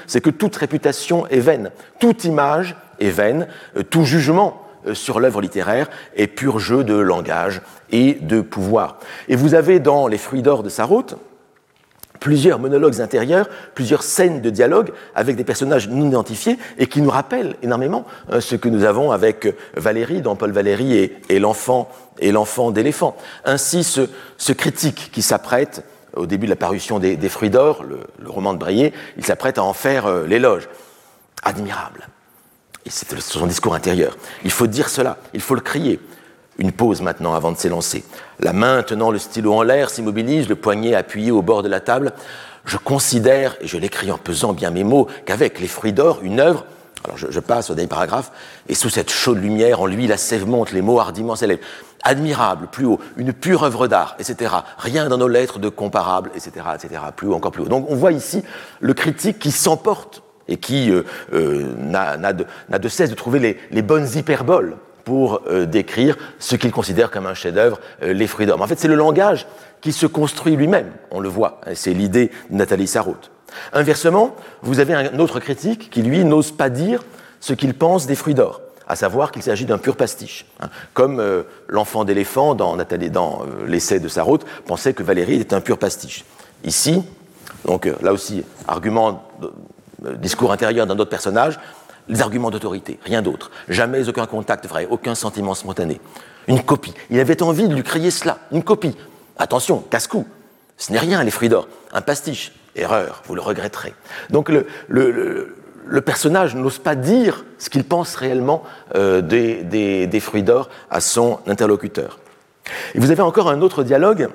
[0.07, 5.41] c'est que toute réputation est vaine, toute image est vaine, euh, tout jugement sur l'œuvre
[5.41, 8.99] littéraire est pur jeu de langage et de pouvoir.
[9.29, 11.17] Et vous avez dans Les fruits d'or de Sarraute,
[12.21, 17.11] plusieurs monologues intérieurs, plusieurs scènes de dialogue avec des personnages non identifiés et qui nous
[17.11, 21.89] rappellent énormément euh, ce que nous avons avec euh, Valérie dans Paul Valéry et, l'enfant
[22.19, 23.17] et l'enfant d'éléphant.
[23.45, 28.53] Ainsi, ce, critique qui s'apprête au début de la parution des, Fruits d'or, le, roman
[28.53, 30.69] de Breillet, il s'apprête à en faire euh, l'éloge.
[31.43, 32.07] Admirable.
[32.87, 34.17] C'est son discours intérieur.
[34.45, 36.01] Il faut dire cela, il faut le crier.
[36.59, 38.05] Une pause maintenant avant de s'élancer.
[38.39, 41.81] La main tenant le stylo en l'air s'immobilise, le poignet appuyé au bord de la
[41.81, 42.13] table.
[42.65, 46.41] Je considère, et je l'écris en pesant bien mes mots, qu'avec les fruits d'or, une
[46.41, 46.67] œuvre,
[47.05, 48.31] alors je, passe au dernier paragraphe,
[48.69, 51.61] et sous cette chaude lumière, en lui, la sève monte, les mots hardiment s'élèvent.
[52.03, 54.55] Admirable, plus haut, une pure œuvre d'art, etc.
[54.79, 57.01] Rien dans nos lettres de comparable, etc., etc.
[57.15, 57.69] Plus haut, encore plus haut.
[57.69, 58.43] Donc on voit ici
[58.81, 64.07] le critique qui s'emporte et qui euh, euh, n'a de, cesse de trouver les bonnes
[64.15, 68.61] hyperboles pour euh, décrire ce qu'il considère comme un chef-d'œuvre, les fruits d'or.
[68.61, 69.47] En fait, c'est le langage
[69.81, 71.63] qui se construit lui-même, on le voit.
[71.75, 73.31] C'est l'idée de Nathalie Sarraute.
[73.73, 77.03] Inversement, vous avez un autre critique qui, lui, n'ose pas dire
[77.41, 80.47] ce qu'il pense des fruits d'or, à savoir qu'il s'agit d'un pur pastiche.
[80.61, 80.69] Hein.
[80.93, 81.25] Comme
[81.67, 86.25] l'enfant d'éléphant dans, dans l'essai de Sarraute pensait que Valérie était un pur pastiche.
[86.63, 87.03] Ici,
[87.65, 89.25] donc là aussi, argument,
[90.19, 91.59] discours intérieur d'un autre personnage,
[92.09, 93.51] les arguments d'autorité, rien d'autre.
[93.69, 96.01] Jamais aucun contact vrai, aucun sentiment spontané.
[96.49, 96.95] Une copie.
[97.11, 98.97] Il avait envie de lui crier cela, une copie.
[99.39, 100.27] Attention, casse-cou.
[100.77, 101.69] Ce n'est rien, les fruits d'or.
[101.93, 102.53] Un pastiche.
[102.77, 103.95] Erreur, vous le regretterez.
[104.31, 108.63] Donc le, le, personnage n'ose pas dire ce qu'il pense réellement
[108.95, 112.21] euh, des, des fruits d'or à son interlocuteur.
[112.95, 114.29] Et vous avez encore un autre dialogue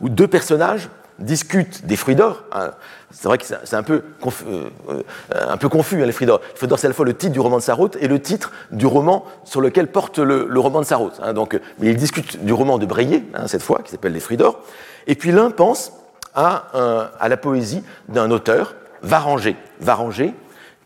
[0.00, 2.44] où deux personnages discutent des fruits d'or.
[2.52, 2.70] Hein.
[3.10, 6.40] C'est vrai que c'est un, peu confus, euh, un peu confus, hein, les fruits d'or.
[6.52, 8.20] Les fruits d'or, c'est à la fois le titre du roman de Sarraute et le
[8.20, 11.20] titre du roman sur lequel porte le, roman de Sarraute.
[11.22, 11.32] Hein.
[11.32, 14.60] donc, mais ils discutent du roman de Breillet, cette fois, qui s'appelle Les fruits d'or.
[15.06, 15.92] Et puis l'un pense
[16.34, 19.56] à, à, la poésie d'un auteur, Varangé.
[19.80, 20.32] Varangé,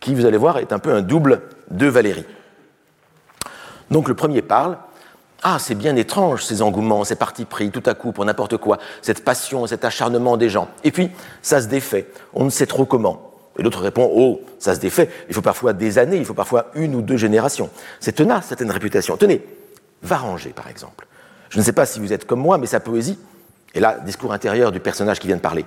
[0.01, 2.27] qui, vous allez voir, est un peu un double de Valérie.
[3.91, 4.79] Donc le premier parle
[5.49, 8.79] ah, c'est bien étrange ces engouements, ces partis pris tout à coup pour n'importe quoi,
[9.01, 10.67] cette passion, cet acharnement des gens.
[10.83, 11.09] Et puis,
[11.41, 13.31] ça se défait, on ne sait trop comment.
[13.57, 16.73] Et l'autre répond, oh, ça se défait, il faut parfois des années, il faut parfois
[16.75, 17.71] une ou deux générations.
[18.01, 19.17] C'est tenace, certaines réputations.
[19.17, 19.41] Tenez,
[20.03, 21.07] Varanger, par exemple.
[21.49, 23.17] Je ne sais pas si vous êtes comme moi, mais sa poésie,
[23.73, 25.65] et là, discours intérieur du personnage qui vient de parler,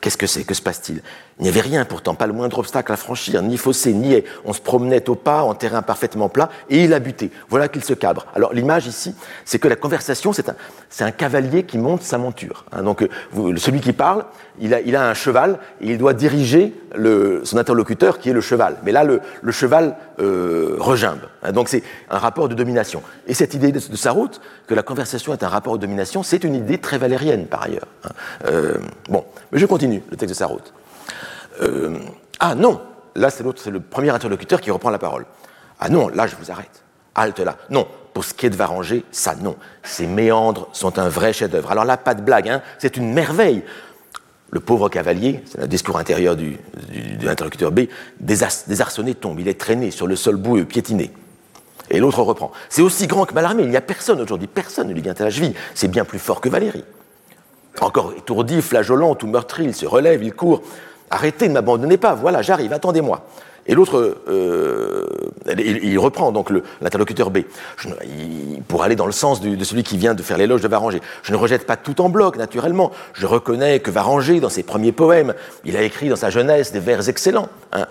[0.00, 1.02] qu'est-ce que c'est Que se passe-t-il?
[1.38, 4.24] Il n'y avait rien pourtant, pas le moindre obstacle à franchir, ni fossé, ni haie.
[4.44, 7.30] On se promenait au pas, en terrain parfaitement plat, et il a buté.
[7.48, 8.26] Voilà qu'il se cabre.
[8.34, 9.14] Alors l'image ici,
[9.46, 10.56] c'est que la conversation, c'est un,
[11.00, 12.66] un, cavalier qui monte sa monture.
[12.72, 12.82] Hein.
[12.82, 14.26] donc vous, celui qui parle,
[14.60, 18.34] il a, il a, un cheval, et il doit diriger le, son interlocuteur qui est
[18.34, 18.76] le cheval.
[18.84, 21.20] Mais là, le, cheval euh, regimbe.
[21.42, 21.52] Hein.
[21.52, 23.02] donc c'est un rapport de domination.
[23.26, 26.44] Et cette idée de, de Sarraute, que la conversation est un rapport de domination, c'est
[26.44, 27.88] une idée très valérienne par ailleurs.
[28.04, 28.10] Hein.
[28.44, 28.74] Euh,
[29.08, 30.72] bon, je continue le texte de Sarraute.
[31.62, 31.98] Euh,
[32.38, 32.80] ah non,
[33.14, 35.26] là c'est l'autre, c'est le premier interlocuteur qui reprend la parole.
[35.78, 36.82] Ah non, là je vous arrête.
[37.14, 37.56] Halte là.
[37.70, 39.56] Non, pour ce qui est de Varanger, ça non.
[39.82, 41.70] Ces méandres sont un vrai chef-d'œuvre.
[41.70, 43.62] Alors là, pas de blague, hein, c'est une merveille.
[44.52, 46.58] Le pauvre cavalier, c'est le discours intérieur du,
[46.90, 47.82] de l'interlocuteur B,
[48.18, 51.12] désarçonné tombe, il est traîné sur le sol boueux, piétiné.
[51.88, 52.50] Et l'autre reprend.
[52.68, 55.22] C'est aussi grand que Malarmé, il n'y a personne aujourd'hui, personne ne lui vient à
[55.22, 55.54] la cheville.
[55.74, 56.84] C'est bien plus fort que Valérie.
[57.80, 60.62] Encore étourdi, flageolant, tout meurtri, il se relève, il court.
[61.10, 63.24] Arrêtez, ne m'abandonnez pas, voilà, j'arrive, attendez-moi.
[63.66, 65.06] Et l'autre, euh,
[65.58, 66.50] il, reprend donc
[66.80, 67.40] l'interlocuteur B,
[68.68, 71.00] pour aller dans le sens de celui qui vient de faire l'éloge de Varanger.
[71.22, 72.90] Je ne rejette pas tout en bloc, naturellement.
[73.12, 76.80] Je reconnais que Varanger, dans ses premiers poèmes, il a écrit dans sa jeunesse des
[76.80, 77.48] vers excellents.
[77.72, 77.86] Hein.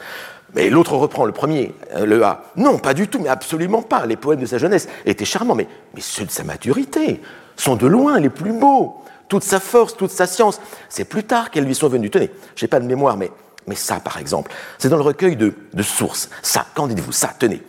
[0.56, 2.44] Mais l'autre reprend le premier, euh, le A.
[2.56, 4.06] Non, pas du tout, mais absolument pas.
[4.06, 7.22] Les poèmes de sa jeunesse étaient charmants, mais, mais ceux de sa maturité
[7.56, 8.96] sont de loin les plus beaux
[9.30, 10.60] toute sa force, toute sa science.
[10.90, 12.10] C'est plus tard qu'elles lui sont venues.
[12.10, 13.32] Tenez, je n'ai pas de mémoire, mais,
[13.76, 16.30] ça, par exemple, c'est dans le recueil de, de sources.
[16.42, 17.12] Ça, qu'en dites-vous?
[17.12, 17.62] Ça, tenez.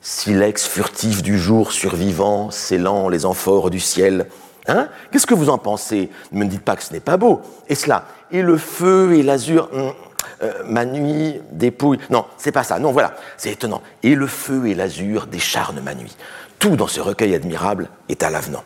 [0.00, 4.26] Silex furtif du jour survivant, scellant les amphores du ciel.
[4.66, 6.10] Hein Qu'est-ce que vous en pensez?
[6.32, 7.42] Ne me dites pas que ce n'est pas beau.
[7.68, 9.92] Et cela Et le feu et l'azur hum,
[10.42, 11.98] euh, ma nuit dépouille.
[12.10, 12.78] Non, c'est pas ça.
[12.78, 13.82] Non, voilà, c'est étonnant.
[14.02, 16.16] Et le feu et l'azur décharnent ma nuit.
[16.58, 18.64] Tout dans ce recueil admirable est à l'avenant.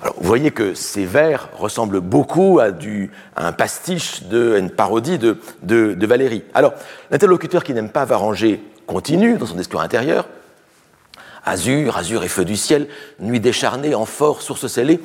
[0.00, 2.68] Alors, vous voyez que ces vers ressemblent beaucoup à,
[3.36, 6.44] un pastiche, de, une parodie de, de, Valérie.
[6.54, 6.74] Alors,
[7.10, 10.28] l'interlocuteur qui n'aime pas Varanger continue dans son discours intérieur.
[11.44, 12.88] Azur, azur et feu du ciel,
[13.18, 15.00] nuit décharnée, amphore, source scellée.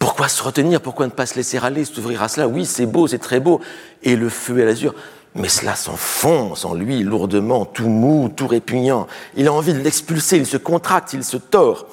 [0.00, 0.80] Pourquoi se retenir?
[0.80, 2.48] Pourquoi ne pas se laisser aller, s'ouvrir à cela?
[2.48, 3.60] Oui, c'est beau, c'est très beau.
[4.02, 4.94] Et le feu et l'azur,
[5.36, 9.06] mais cela s'enfonce en lui lourdement, tout mou, tout répugnant.
[9.36, 11.86] Il a envie de l'expulser, il se contracte, il se tord.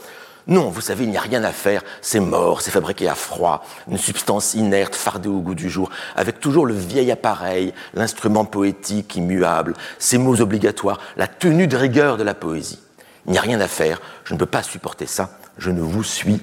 [0.48, 3.64] Non, vous savez, il n'y a rien à faire, c'est mort, c'est fabriqué à froid,
[3.88, 9.16] une substance inerte, fardée au goût du jour, avec toujours le vieil appareil, l'instrument poétique
[9.16, 12.80] immuable, ces mots obligatoires, la tenue de rigueur de la poésie.
[13.28, 16.04] Il n'y a rien à faire, je ne peux pas supporter ça, je ne vous
[16.04, 16.42] suis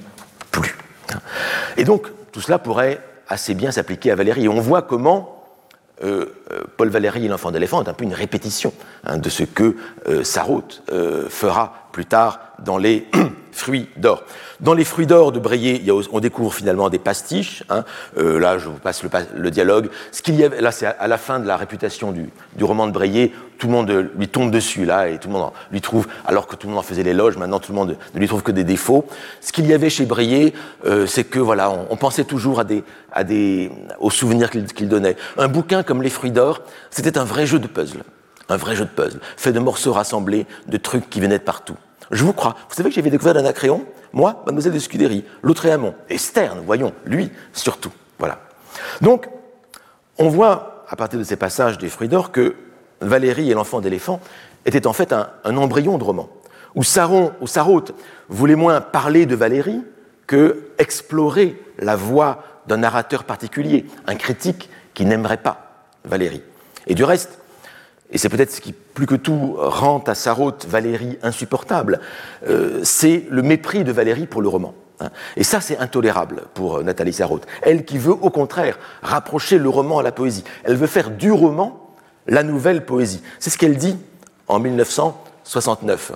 [0.51, 0.77] plus.
[1.77, 4.45] Et donc, tout cela pourrait assez bien s'appliquer à Valérie.
[4.45, 5.45] Et on voit comment
[6.03, 8.73] euh, euh, Paul Valéry et l'enfant d'éléphant est un peu une répétition
[9.05, 9.77] hein, de ce que
[10.09, 10.83] euh, Sarraute
[11.29, 13.07] fera plus tard dans les
[13.53, 14.25] fruits d'or.
[14.61, 15.83] Dans les fruits d'or de Breillet,
[16.13, 17.63] on découvre finalement des pastiches.
[17.71, 17.85] Hein.
[18.17, 19.03] Euh, là, je vous passe
[19.35, 19.89] le, dialogue.
[20.11, 22.31] Ce qu'il y avait, là, c'est à, la fin de la réputation du,
[22.61, 23.33] roman de Breillet.
[23.59, 26.55] Tout le monde lui tombe dessus là et tout le monde lui trouve, alors que
[26.55, 28.63] tout le monde en faisait l'éloge, maintenant tout le monde ne lui trouve que des
[28.63, 29.05] défauts.
[29.41, 30.53] Ce qu'il y avait chez Breillet,
[30.87, 35.17] euh, c'est que voilà, on, pensait toujours à des, à des, aux souvenirs qu'il donnait.
[35.37, 38.05] Un bouquin comme Les fruits d'or, c'était un vrai jeu de puzzle,
[38.49, 41.77] un vrai jeu de puzzle, fait de morceaux rassemblés, de trucs qui venaient de partout.
[42.11, 42.57] Je vous crois.
[42.69, 46.61] Vous savez que j'avais découvert d'Anacréon Moi, mademoiselle de Scudéry, l'autre est Amont, et Sterne,
[46.65, 47.93] voyons, lui surtout.
[48.19, 48.41] Voilà.
[49.01, 49.29] Donc,
[50.19, 52.57] on voit, à partir de ces passages des fruits d'or, que
[53.01, 54.21] Valérie et l'enfant d'éléphant
[54.65, 56.29] étaient en fait un, embryon de roman,
[56.75, 57.95] où Saron, ou Sarraute
[58.29, 59.83] voulait moins parler de Valérie
[60.27, 66.43] que explorer la voix d'un narrateur particulier, un critique qui n'aimerait pas Valérie.
[66.87, 67.39] Et du reste,
[68.11, 72.01] et c'est peut-être ce qui, plus que tout, rend à Sarraute Valérie insupportable,
[72.47, 74.75] euh, c'est le mépris de Valérie pour le roman.
[75.01, 75.11] Hein.
[75.37, 77.47] Et ça, c'est intolérable pour euh, Nathalie Sarraute.
[77.63, 80.45] Elle qui veut, au contraire, rapprocher le roman à la poésie.
[80.65, 81.95] Elle veut faire du roman
[82.27, 83.23] la nouvelle poésie.
[83.39, 83.97] C'est ce qu'elle dit
[84.49, 86.13] en 1969.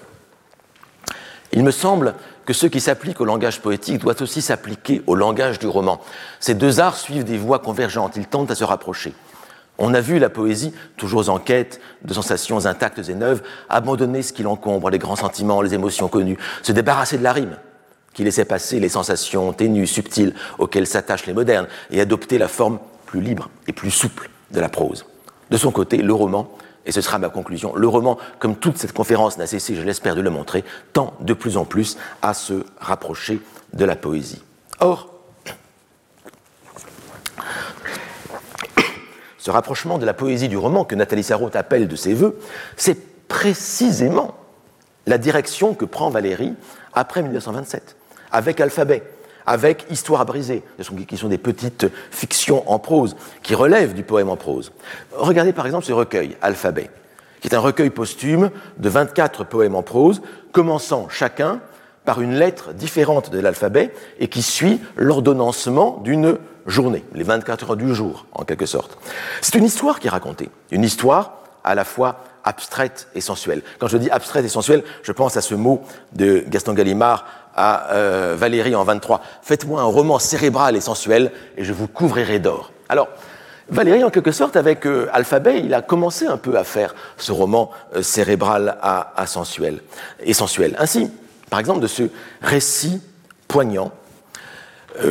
[1.52, 2.14] Il me semble
[2.46, 6.00] que ce qui s'applique au langage poétique doit aussi s'appliquer au langage du roman.
[6.40, 9.14] Ces deux arts suivent des voies convergentes, ils tentent à se rapprocher.
[9.78, 14.32] On a vu la poésie, toujours en quête de sensations intactes et neuves, abandonner ce
[14.32, 17.56] qui l'encombre, les grands sentiments, les émotions connues, se débarrasser de la rime,
[18.14, 22.78] qui laissait passer les sensations ténues, subtiles, auxquelles s'attachent les modernes, et adopter la forme
[23.06, 25.06] plus libre et plus souple de la prose.
[25.50, 26.50] De son côté, le roman,
[26.84, 30.14] et ce sera ma conclusion, le roman, comme toute cette conférence n'a cessé, je l'espère,
[30.14, 33.40] de le montrer, tend de plus en plus à se rapprocher
[33.72, 34.42] de la poésie.
[34.80, 35.11] Or,
[39.42, 42.38] ce rapprochement de la poésie du roman que Nathalie Sarraute appelle de ses voeux,
[42.76, 44.36] c'est précisément
[45.08, 46.54] la direction que prend Valérie
[46.94, 47.96] après 1927,
[48.30, 49.02] avec Alphabet,
[49.44, 50.26] avec Histoire à
[51.08, 54.70] qui sont des petites fictions en prose, qui relèvent du poème en prose.
[55.10, 56.88] Regardez par exemple ce recueil, Alphabet,
[57.40, 60.22] qui est un recueil posthume de 24 poèmes en prose,
[60.52, 61.60] commençant chacun
[62.04, 67.76] par une lettre différente de l'alphabet et qui suit l'ordonnancement d'une journée, les 24 heures
[67.76, 68.98] du jour, en quelque sorte.
[69.40, 73.62] C'est une histoire qui est racontée, une histoire à la fois abstraite et sensuelle.
[73.78, 75.82] Quand je dis abstraite et sensuelle, je pense à ce mot
[76.12, 77.24] de Gaston Gallimard
[77.54, 79.20] à euh, Valérie en 23.
[79.42, 82.72] Faites-moi un roman cérébral et sensuel et je vous couvrirai d'or.
[82.88, 83.08] Alors,
[83.68, 87.32] Valérie, en quelque sorte, avec euh, Alphabet, il a commencé un peu à faire ce
[87.32, 89.80] roman euh, cérébral à, sensuel
[90.20, 90.74] et sensuel.
[90.78, 91.10] Ainsi,
[91.52, 92.04] par exemple, de ce
[92.40, 93.02] récit
[93.46, 93.92] poignant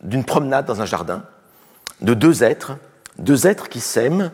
[0.00, 1.24] d'une promenade dans un jardin
[2.00, 2.78] de deux êtres,
[3.18, 4.30] deux êtres qui s'aiment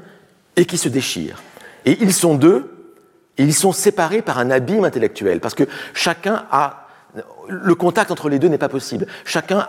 [0.54, 1.42] et qui se déchirent.
[1.86, 2.72] Et ils sont deux,
[3.36, 6.86] et ils sont séparés par un abîme intellectuel, parce que chacun a...
[7.48, 9.08] Le contact entre les deux n'est pas possible.
[9.24, 9.66] Chacun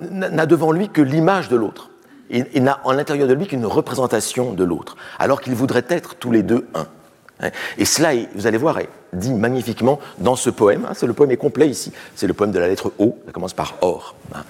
[0.00, 1.88] n'a devant lui que l'image de l'autre.
[2.30, 6.32] Il, n'a en l'intérieur de lui qu'une représentation de l'autre, alors qu'ils voudraient être tous
[6.32, 6.88] les deux un.
[7.76, 10.86] Et cela, vous allez voir, est dit magnifiquement dans ce poème.
[10.88, 11.92] Hein, le poème est complet ici.
[12.14, 14.14] C'est le poème de la lettre O, ça commence par Or.
[14.34, 14.42] Hein.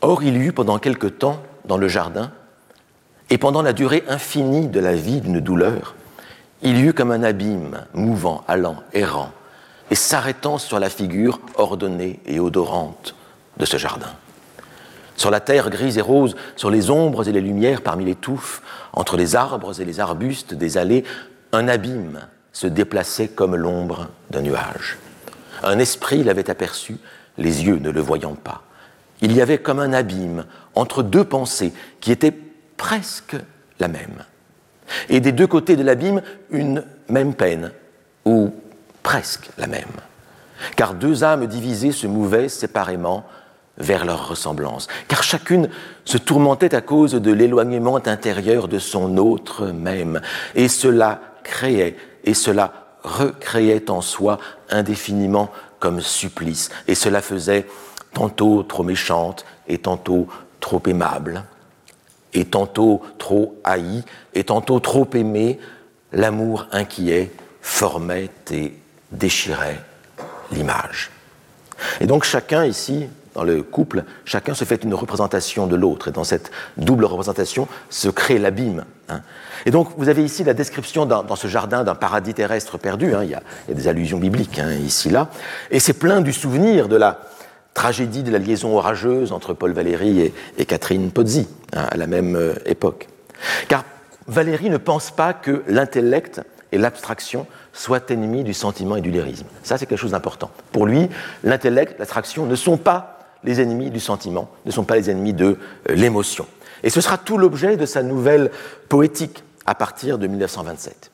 [0.00, 2.30] Or, il y eut pendant quelque temps dans le jardin,
[3.30, 5.94] et pendant la durée infinie de la vie d'une douleur,
[6.62, 9.30] il y eut comme un abîme, mouvant, allant, errant,
[9.90, 13.14] et s'arrêtant sur la figure ordonnée et odorante
[13.56, 14.10] de ce jardin.
[15.16, 18.62] Sur la terre grise et rose, sur les ombres et les lumières parmi les touffes,
[18.94, 21.04] entre les arbres et les arbustes des allées,
[21.52, 24.96] un abîme se déplaçait comme l'ombre d'un nuage.
[25.62, 26.96] Un esprit l'avait aperçu,
[27.38, 28.62] les yeux ne le voyant pas
[29.24, 32.36] il y avait comme un abîme entre deux pensées qui étaient
[32.76, 33.36] presque
[33.80, 34.24] la même.
[35.08, 36.20] Et des deux côtés de l'abîme,
[36.50, 37.72] une même peine,
[38.26, 38.54] ou
[39.02, 39.84] presque la même.
[40.76, 43.24] car deux âmes divisées se mouvaient séparément
[43.78, 45.68] vers leur ressemblance, car chacune
[46.04, 50.20] se tourmentait à cause de l'éloignement intérieur de son autre même,
[50.54, 52.72] et cela créait et cela
[53.02, 54.38] recréait en soi
[54.70, 57.66] indéfiniment comme supplice, et cela faisait
[58.12, 60.28] tantôt trop méchante et tantôt
[60.60, 61.44] trop aimable,
[62.32, 64.02] et tantôt trop haï
[64.34, 65.58] et tantôt trop aimé,
[66.12, 68.74] l'amour inquiet formait et
[69.12, 69.80] déchirait
[70.50, 71.10] l'image.
[72.00, 76.08] Et donc chacun ici, dans le couple, chacun se fait une représentation de l'autre.
[76.08, 78.84] Et dans cette double représentation se crée l'abîme.
[79.08, 79.20] Hein.
[79.66, 83.14] Et donc vous avez ici la description dans, ce jardin d'un paradis terrestre perdu.
[83.14, 83.24] Hein.
[83.24, 85.28] Il, y a, des allusions bibliques hein, ici, là.
[85.70, 87.20] Et c'est plein du souvenir de la
[87.74, 92.54] tragédie de la liaison orageuse entre Paul Valéry et, Catherine Pozzi, à la même euh,
[92.66, 93.08] époque.
[93.68, 93.84] Car
[94.28, 96.40] Valéry ne pense pas que l'intellect
[96.72, 99.46] et l'abstraction soient ennemis du sentiment et du lyrisme.
[99.62, 100.50] Ça, c'est quelque chose d'important.
[100.72, 101.08] Pour lui,
[101.42, 103.13] l'intellect, l'abstraction ne sont pas
[103.44, 105.58] les ennemis du sentiment, ne sont pas les ennemis de
[105.90, 106.46] euh, l'émotion.
[106.82, 108.50] Et ce sera tout l'objet de sa nouvelle
[108.88, 111.10] poétique à partir de 1927.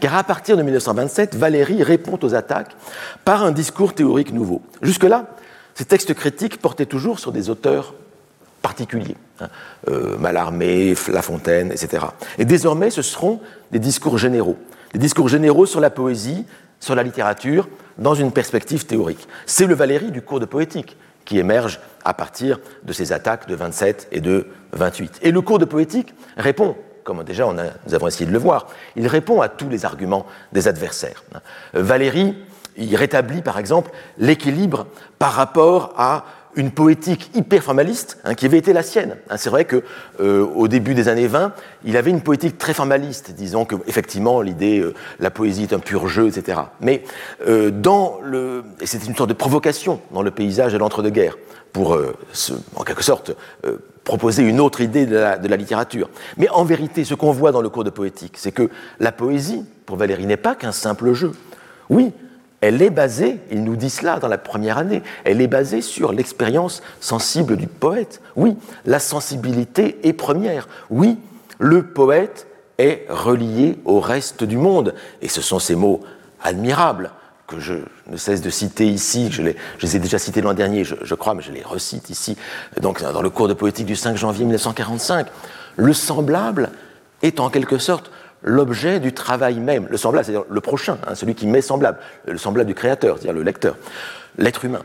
[0.00, 2.74] Car à partir de 1927, Valéry répond aux attaques
[3.24, 4.62] par un discours théorique nouveau.
[4.82, 5.26] Jusque-là,
[5.74, 7.94] ces textes critiques portaient toujours sur des auteurs
[8.62, 9.48] particuliers, hein,
[9.88, 12.06] euh, Mallarmé, La Fontaine, etc.
[12.38, 14.56] Et désormais, ce seront des discours généraux,
[14.92, 16.44] des discours généraux sur la poésie,
[16.80, 17.68] sur la littérature,
[17.98, 19.28] dans une perspective théorique.
[19.46, 23.54] C'est le Valéry du cours de poétique qui émerge à partir de ces attaques de
[23.54, 25.20] 27 et de 28.
[25.22, 28.66] Et le cours de poétique répond, comme déjà on nous avons essayé de le voir,
[28.96, 31.24] il répond à tous les arguments des adversaires.
[31.74, 32.36] Valérie,
[32.76, 34.86] il rétablit par exemple l'équilibre
[35.18, 36.24] par rapport à
[36.56, 39.16] une poétique hyper formaliste hein, qui avait été la sienne.
[39.28, 39.82] Hein, c'est vrai que
[40.20, 41.52] euh, au début des années 20,
[41.84, 45.78] il avait une poétique très formaliste, disons que effectivement l'idée, euh, la poésie est un
[45.78, 46.60] pur jeu, etc.
[46.80, 47.04] Mais
[47.46, 51.36] euh, dans le, c'était une sorte de provocation dans le paysage de l'entre-deux-guerres
[51.72, 51.96] pour,
[52.74, 53.30] en quelque sorte,
[54.02, 56.10] proposer une autre idée de la, de la littérature.
[56.36, 59.64] Mais en vérité, ce qu'on voit dans le cours de poétique, c'est que la poésie,
[59.86, 61.30] pour Valérie, n'est pas qu'un simple jeu.
[61.88, 62.12] Oui,
[62.60, 66.12] elle est basée, il nous dit cela dans la première année, elle est basée sur
[66.12, 68.20] l'expérience sensible du poète.
[68.36, 70.68] Oui, la sensibilité est première.
[70.90, 71.18] Oui,
[71.58, 72.46] le poète
[72.78, 74.94] est relié au reste du monde.
[75.22, 76.00] Et ce sont ces mots
[76.42, 77.10] admirables
[77.46, 77.74] que je
[78.06, 81.42] ne cesse de citer ici, je les, ai déjà cités l'an dernier, je, crois, mais
[81.42, 82.36] je les recite ici,
[82.80, 85.26] donc dans le cours de poétique du 5 janvier 1945.
[85.76, 86.70] Le semblable
[87.22, 89.86] est en quelque sorte l'objet du travail même.
[89.90, 93.34] Le semblable, c'est-à-dire le prochain, hein, celui qui met semblable, le semblable du créateur, c'est-à-dire
[93.34, 93.76] le lecteur,
[94.38, 94.82] l'être humain.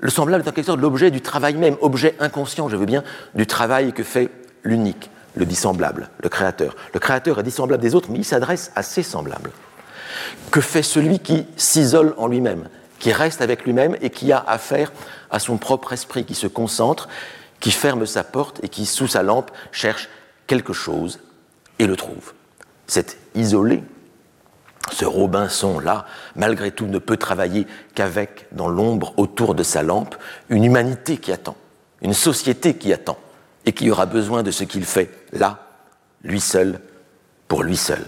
[0.00, 3.04] Le semblable est en quelque sorte l'objet du travail même, objet inconscient, je veux bien,
[3.34, 4.30] du travail que fait
[4.64, 6.76] l'unique, le dissemblable, le créateur.
[6.92, 9.50] Le créateur est dissemblable des autres, mais il s'adresse à ses semblables.
[10.50, 14.92] Que fait celui qui s'isole en lui-même, qui reste avec lui-même et qui a affaire
[15.30, 17.08] à son propre esprit, qui se concentre,
[17.60, 20.08] qui ferme sa porte et qui, sous sa lampe, cherche
[20.46, 21.20] quelque chose
[21.78, 22.32] et le trouve
[22.92, 23.82] c'est isolé.
[24.90, 26.04] Ce Robinson-là,
[26.36, 30.14] malgré tout, ne peut travailler qu'avec, dans l'ombre autour de sa lampe,
[30.50, 31.56] une humanité qui attend,
[32.02, 33.16] une société qui attend,
[33.64, 35.68] et qui aura besoin de ce qu'il fait là,
[36.22, 36.80] lui seul,
[37.48, 38.04] pour lui seul.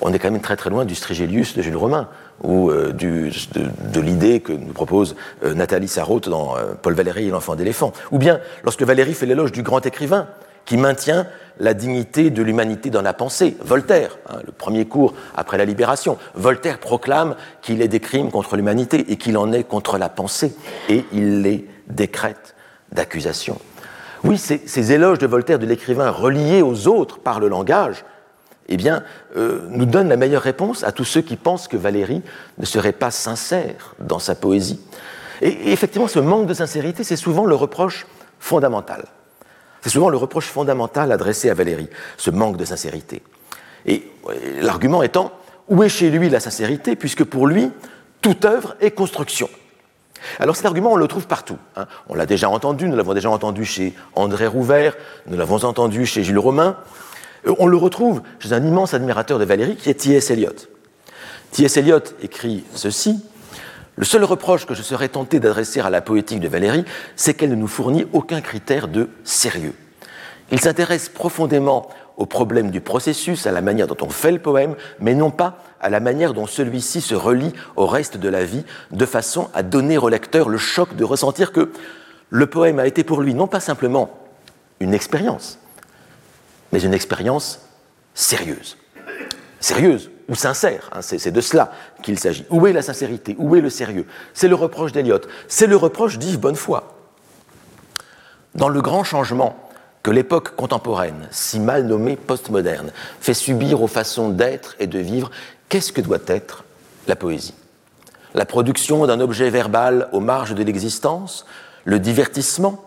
[0.00, 2.08] On est quand même très très loin du Strigelius de Jules Romain,
[2.42, 5.14] ou euh, de, l'idée que nous propose
[5.44, 7.92] euh, Nathalie Sarraute dans euh, Paul Valéry et l'enfant d'éléphant.
[8.12, 10.28] Ou bien lorsque Valéry fait l'éloge du grand écrivain,
[10.66, 11.26] qui maintient
[11.58, 13.56] la dignité de l'humanité dans la pensée.
[13.62, 18.56] Voltaire, hein, le premier cours après la libération, Voltaire proclame qu'il est des crimes contre
[18.56, 20.54] l'humanité et qu'il en est contre la pensée,
[20.88, 22.54] et il les décrète
[22.92, 23.58] d'accusation.
[24.24, 28.04] Oui, ces, éloges de Voltaire, de l'écrivain reliés aux autres par le langage,
[28.68, 29.04] eh bien,
[29.36, 32.22] euh, nous donnent la meilleure réponse à tous ceux qui pensent que Valérie
[32.58, 34.80] ne serait pas sincère dans sa poésie.
[35.40, 38.06] et effectivement, ce manque de sincérité, c'est souvent le reproche
[38.40, 39.04] fondamental
[39.86, 43.22] c'est souvent le reproche fondamental adressé à Valérie, ce manque de sincérité.
[43.86, 44.10] Et
[44.60, 45.30] l'argument étant,
[45.68, 47.70] où est chez lui la sincérité, puisque pour lui,
[48.20, 49.48] toute œuvre est construction.
[50.40, 51.56] Alors cet argument, on le trouve partout.
[51.76, 51.86] Hein.
[52.08, 54.96] On l'a déjà entendu, nous l'avons déjà entendu chez André Rouvert,
[55.28, 56.78] nous l'avons entendu chez Jules Romain.
[57.46, 60.32] Euh, on le retrouve chez un immense admirateur de Valérie qui est T.S.
[60.32, 60.50] Eliot.
[61.52, 61.76] T.S.
[61.76, 63.20] Eliot écrit ceci
[63.96, 66.84] le seul reproche que je serais tenté d'adresser à la poétique de Valérie,
[67.16, 69.74] c'est qu'elle ne nous fournit aucun critère de sérieux.
[70.52, 74.76] Il s'intéresse profondément au problème du processus, à la manière dont on fait le poème,
[75.00, 78.64] mais non pas à la manière dont celui-ci se relie au reste de la vie,
[78.90, 81.72] de façon à donner au lecteur le choc de ressentir que
[82.30, 84.10] le poème a été pour lui non pas simplement
[84.80, 85.58] une expérience,
[86.72, 87.60] mais une expérience
[88.14, 88.76] sérieuse.
[89.60, 90.90] Sérieuse ou sincère.
[90.92, 91.70] Hein, c'est de cela
[92.02, 92.46] qu'il s'agit.
[92.50, 93.36] Où est la sincérité?
[93.38, 94.06] Où est le sérieux?
[94.34, 95.28] C'est le reproche d'Eliott.
[95.48, 96.80] C'est le reproche d'Yves Bonnefoy.
[98.54, 99.56] Dans le grand changement
[100.02, 105.30] que l'époque contemporaine, si mal nommée postmoderne, fait subir aux façons d'être et de vivre,
[105.68, 106.64] qu'est-ce que doit être
[107.06, 107.54] la poésie?
[108.34, 111.44] La production d'un objet verbal aux marges de l'existence?
[111.84, 112.82] Le divertissement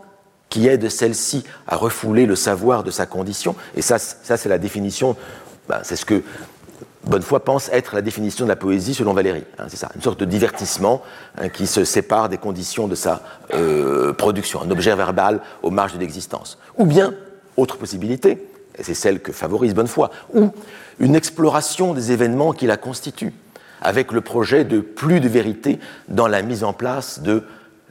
[0.50, 3.56] qui aide celle-ci à refouler le savoir de sa condition?
[3.76, 5.16] Et ça, ça c'est la définition,
[5.68, 6.24] ben, c'est ce que
[7.06, 9.44] Bonnefoy pense être la définition de la poésie selon Valéry.
[9.58, 11.02] Hein, c'est ça, une sorte de divertissement
[11.38, 13.22] hein, qui se sépare des conditions de sa
[13.54, 16.58] euh, production, un objet verbal aux marges de l'existence.
[16.78, 17.14] Ou bien,
[17.58, 18.46] autre possibilité,
[18.78, 20.52] et c'est celle que favorise Bonnefoy, ou
[21.00, 23.34] une exploration des événements qui la constituent,
[23.82, 25.80] avec le projet de plus de vérité
[26.10, 27.44] dans la mise en place de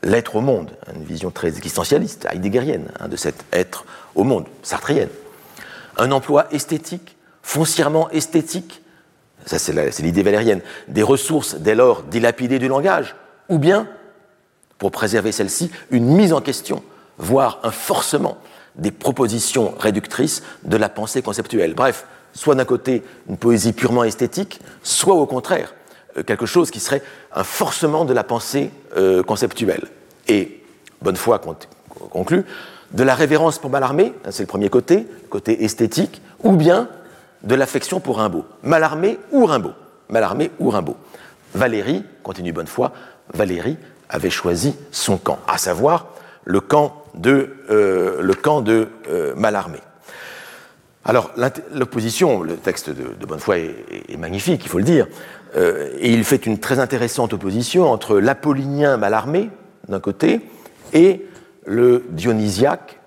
[0.03, 3.85] l'être au monde, une vision très existentialiste, heideggerienne, hein, de cet être
[4.15, 5.09] au monde, sartrienne.
[5.97, 8.83] Un emploi esthétique, foncièrement esthétique,
[9.47, 13.15] ça c'est l'idée valérienne, des ressources dès lors dilapidées du langage,
[13.49, 13.89] ou bien,
[14.79, 16.83] pour préserver celle-ci, une mise en question,
[17.19, 18.39] voire un forcement
[18.77, 21.75] des propositions réductrices de la pensée conceptuelle.
[21.75, 25.75] Bref, soit d'un côté une poésie purement esthétique, soit au contraire
[26.17, 27.03] euh, quelque chose qui serait
[27.35, 29.85] un forcement de la pensée euh, conceptuelle.
[30.29, 30.63] Et
[31.03, 31.41] Bonnefoy
[32.11, 32.45] conclut,
[32.93, 36.89] de la révérence pour Mallarmé, hein, c'est le premier côté, côté esthétique, ou bien
[37.43, 38.45] de l'affection pour Rimbaud.
[38.63, 39.75] Mallarmé ou Rimbaud?
[40.09, 40.97] Mallarmé ou Rimbaud?
[41.55, 42.89] Valérie, continue Bonnefoy,
[43.33, 43.77] Valérie
[44.09, 46.09] avait choisi son camp, à savoir
[46.45, 48.35] le camp de, euh, le
[49.09, 49.35] euh.
[51.05, 51.31] Alors,
[51.75, 53.75] l'opposition, le texte de, Bonnefoy
[54.09, 55.07] est, magnifique, il faut le dire,
[55.57, 59.51] euh, et il fait une très intéressante opposition entre l'apollinien Mallarmé,
[59.89, 60.41] d'un côté,
[60.93, 61.27] et
[61.67, 62.98] le dionysiaque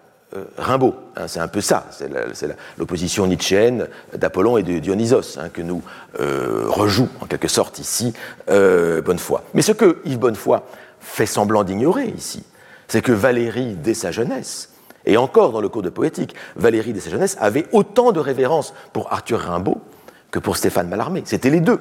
[0.57, 0.95] Rimbaud.
[1.15, 5.81] Hein, c'est un peu ça, c'est l'opposition nietzschéenne d'Apollon et de Dionysos hein, que nous
[6.19, 8.13] euh, rejoue en quelque sorte ici
[8.49, 9.41] euh, Bonnefoy.
[9.53, 10.59] Mais ce que Yves Bonnefoy
[10.99, 12.43] fait semblant d'ignorer ici,
[12.87, 14.69] c'est que Valérie, dès sa jeunesse,
[15.05, 18.73] et encore dans le cours de poétique, Valérie, dès sa jeunesse, avait autant de révérence
[18.93, 19.81] pour Arthur Rimbaud
[20.29, 21.23] que pour Stéphane Mallarmé.
[21.25, 21.79] C'était les deux.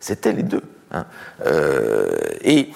[0.00, 0.62] C'était les deux.
[0.90, 1.04] Hein.
[1.44, 2.08] Euh,
[2.42, 2.70] et,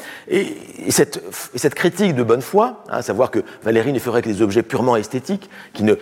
[0.91, 4.63] cette, critique de bonne foi, hein, à savoir que Valérie ne ferait que des objets
[4.63, 5.95] purement esthétiques, qui ne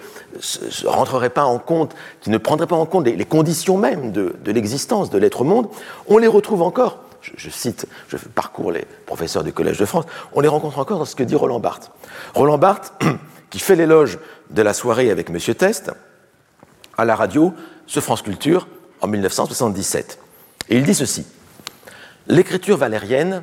[0.84, 5.10] rentreraient pas en compte, qui ne prendraient pas en compte les, conditions mêmes de, l'existence
[5.10, 5.68] de l'être monde,
[6.08, 7.04] on les retrouve encore.
[7.20, 11.04] Je, cite, je parcours les professeurs du Collège de France, on les rencontre encore dans
[11.04, 11.92] ce que dit Roland Barthes.
[12.34, 12.94] Roland Barthes,
[13.50, 15.92] qui fait l'éloge de la soirée avec Monsieur Test,
[16.96, 17.52] à la radio,
[17.86, 18.68] ce France Culture,
[19.02, 20.18] en 1977.
[20.70, 21.26] Et il dit ceci
[22.30, 23.42] l'écriture valérienne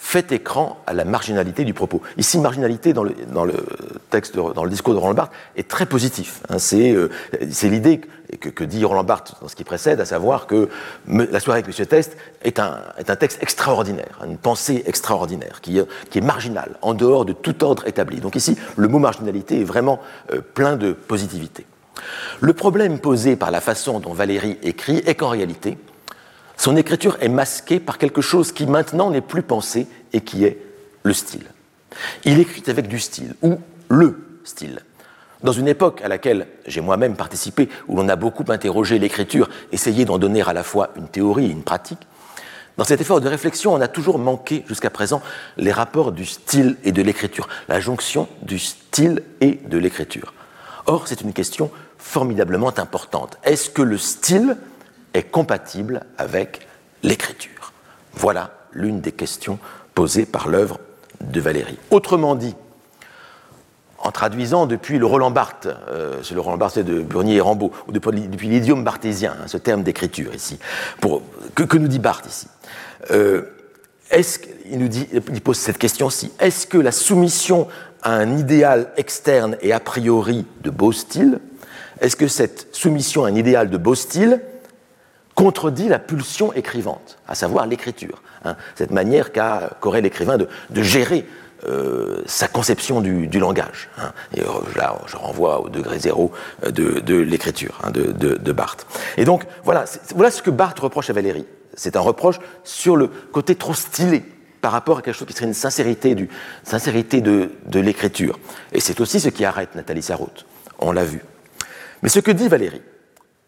[0.00, 2.00] fait écran à la marginalité du propos.
[2.16, 3.14] Ici, marginalité dans le,
[4.08, 6.40] texte, dans le discours de Roland Barthes est très positif.
[6.48, 6.56] Hein.
[6.72, 7.08] Euh,
[7.50, 8.00] c'est l'idée
[8.40, 10.70] que, dit Roland Barthes dans ce qui précède, à savoir que
[11.06, 11.86] La soirée avec M.
[11.86, 12.80] Test est un,
[13.18, 18.20] texte extraordinaire, une pensée extraordinaire, qui, est marginale, en dehors de tout ordre établi.
[18.20, 20.00] Donc ici, le mot marginalité est vraiment
[20.32, 21.66] euh, plein de positivité.
[22.40, 25.76] Le problème posé par la façon dont Valérie écrit est qu'en réalité,
[26.60, 30.58] son écriture est masquée par quelque chose qui maintenant n'est plus pensé et qui est
[31.04, 31.46] le style.
[32.26, 33.58] Il écrit avec du style, ou
[33.88, 34.80] le style.
[35.42, 40.04] Dans une époque à laquelle j'ai moi-même participé, où l'on a beaucoup interrogé l'écriture, essayé
[40.04, 42.06] d'en donner à la fois une théorie et une pratique,
[42.76, 45.22] dans cet effort de réflexion, on a toujours manqué jusqu'à présent
[45.56, 50.34] les rapports du style et de l'écriture, la jonction du style et de l'écriture.
[50.84, 53.38] Or, c'est une question formidablement importante.
[53.44, 54.58] Est-ce que le style
[55.14, 56.66] est compatible avec
[57.02, 57.72] l'écriture
[58.14, 59.58] Voilà l'une des questions
[59.94, 60.78] posées par l'œuvre
[61.20, 61.78] de Valérie.
[61.90, 62.54] Autrement dit,
[63.98, 67.72] en traduisant depuis le Roland Barthes, euh, c'est le Roland Barthes de Burnier et Rambaud,
[67.86, 70.58] ou depuis, l'idiome barthésien, hein, ce terme d'écriture ici,
[71.00, 71.22] pour,
[71.54, 72.46] que, nous dit Barthes ici
[73.10, 73.42] euh,
[74.70, 74.88] il, nous
[75.32, 77.68] il pose cette question-ci est-ce que la soumission
[78.02, 81.38] à un idéal externe et a priori de beau style,
[82.00, 84.40] est-ce que cette soumission à un idéal de beau style
[85.40, 88.22] contredit la pulsion écrivante, à savoir l'écriture.
[88.44, 88.56] Hein.
[88.74, 90.48] cette manière qu'aurait l'écrivain de,
[90.82, 91.26] gérer
[91.66, 93.88] euh, sa conception du, langage.
[93.98, 94.12] Hein.
[94.34, 94.44] et euh,
[94.76, 96.30] là, je renvoie au degré zéro
[96.64, 98.86] euh, de, l'écriture hein, de, Barthes.
[99.16, 101.46] Et donc, voilà, voilà ce que Barthes reproche à Valérie.
[101.72, 104.22] C'est un reproche sur le côté trop stylé
[104.60, 106.28] par rapport à quelque chose qui serait une sincérité, du,
[106.64, 108.38] sincérité de, l'écriture.
[108.72, 110.44] Et c'est aussi ce qui arrête Nathalie Sarraute.
[110.78, 111.22] On l'a vu.
[112.02, 112.82] Mais ce que dit Valérie,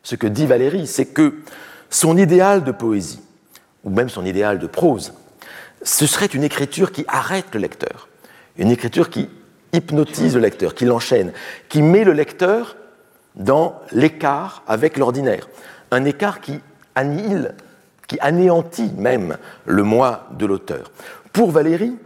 [0.03, 1.35] ce que dit Valérie, c'est que
[1.93, 3.21] son idéal de poésie,
[3.85, 5.13] ou même son idéal de prose,
[5.83, 8.09] ce serait une écriture qui arrête le lecteur,
[8.57, 9.29] une écriture qui
[9.73, 11.33] hypnotise le lecteur, qui l'enchaîne,
[11.69, 12.77] qui met le lecteur
[13.35, 15.49] dans l'écart avec l'ordinaire,
[15.91, 16.61] un écart qui
[16.95, 17.55] annihile,
[18.09, 19.37] qui anéantit même
[19.67, 20.91] le moi de l'auteur.
[21.33, 21.97] Pour Valérie,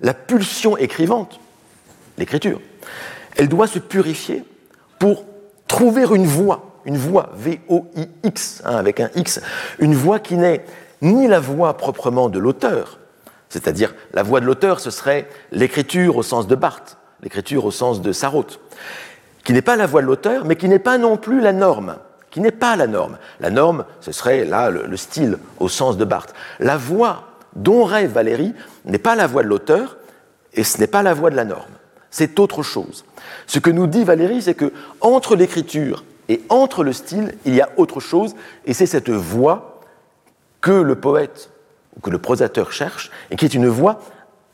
[0.00, 1.38] la pulsion écrivante,
[2.16, 2.60] l'écriture,
[3.36, 4.44] elle doit se purifier
[4.98, 5.24] pour
[5.68, 9.42] trouver une voix, une voix, V-O-I-X, hein, avec un X,
[9.78, 10.64] une voix qui n'est
[11.02, 12.98] ni la voix proprement de l'auteur,
[13.50, 18.00] c'est-à-dire la voix de l'auteur, ce serait l'écriture au sens de Barthes, l'écriture au sens
[18.00, 18.58] de Sarraute,
[19.44, 21.96] qui n'est pas la voix de l'auteur, mais qui n'est pas non plus la norme,
[22.30, 23.18] qui n'est pas la norme.
[23.38, 26.34] La norme, ce serait là le, style au sens de Barthes.
[26.58, 27.24] La voix
[27.54, 28.54] dont rêve Valérie
[28.86, 29.98] n'est pas la voix de l'auteur
[30.54, 31.72] et ce n'est pas la voix de la norme.
[32.10, 33.04] C'est autre chose.
[33.46, 34.72] Ce que nous dit Valérie, c'est que
[35.02, 38.34] entre l'écriture et entre le style, il y a autre chose,
[38.66, 39.80] et c'est cette voix
[40.60, 41.50] que le poète
[41.96, 44.00] ou que le prosateur cherche, et qui est une voix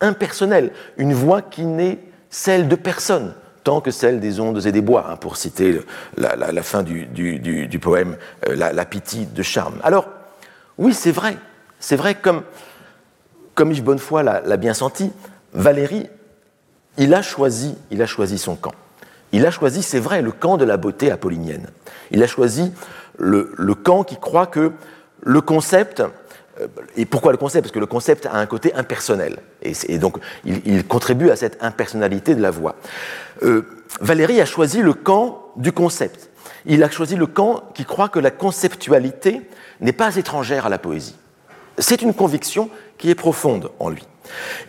[0.01, 1.99] impersonnelle, une voix qui n'est
[2.31, 5.81] celle de personne, tant que celle des ondes et des bois, hein, pour citer
[6.17, 8.17] la, fin du, poème
[8.49, 9.79] euh, la, pitié de charme.
[9.83, 10.09] Alors,
[10.79, 11.37] oui, c'est vrai,
[11.81, 12.43] c'est vrai, comme,
[13.55, 15.11] comme Yves Bonnefoy l'a bien senti,
[15.53, 16.09] Valérie,
[16.99, 18.75] il a, choisi, il a choisi son camp.
[19.33, 21.69] Il a choisi, c'est vrai, le camp de la beauté apollinienne.
[22.11, 22.73] Il a choisi
[23.19, 24.73] le, camp qui croit que
[25.23, 26.03] le concept,
[26.61, 26.67] euh,
[26.97, 27.65] et pourquoi le concept?
[27.65, 29.39] Parce que le concept a un côté impersonnel.
[29.63, 32.77] Et, donc, il, contribue à cette impersonnalité de la voix.
[33.43, 33.63] Euh,
[34.01, 36.31] Valérie a choisi le camp du concept.
[36.67, 39.43] Il a choisi le camp qui croit que la conceptualité
[39.81, 41.17] n'est pas étrangère à la poésie.
[41.79, 44.07] C'est une conviction qui est profonde en lui.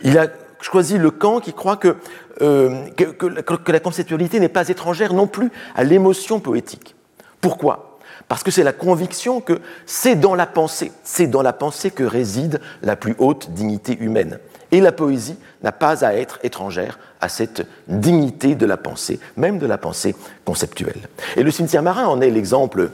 [0.02, 0.28] Il a
[0.60, 1.96] choisi le camp qui croit que,
[2.42, 6.94] euh, que la conceptualité n'est pas étrangère non plus à l'émotion poétique.
[7.40, 7.98] Pourquoi?
[8.28, 12.02] Parce que c'est la conviction que c'est dans la pensée, c'est dans la pensée que
[12.02, 14.38] réside la plus haute dignité humaine.
[14.72, 19.58] Et la poésie n'a pas à être étrangère à cette dignité de la pensée, même
[19.58, 21.08] de la pensée conceptuelle.
[21.36, 22.90] Et le cimetière marin en est l'exemple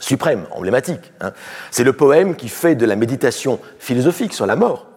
[0.00, 1.12] suprême, emblématique.
[1.20, 1.32] Hein.
[1.70, 4.88] C'est le poème qui fait de la méditation philosophique sur la mort,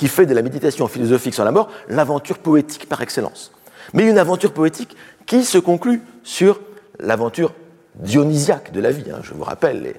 [0.00, 3.52] qui fait de la méditation philosophique sur la mort l'aventure poétique par excellence.
[3.92, 4.96] Mais une aventure poétique
[5.26, 6.58] qui se conclut sur
[6.98, 7.52] l'aventure
[7.96, 9.04] dionysiaque de la vie.
[9.12, 9.18] Hein.
[9.22, 9.96] Je vous rappelle,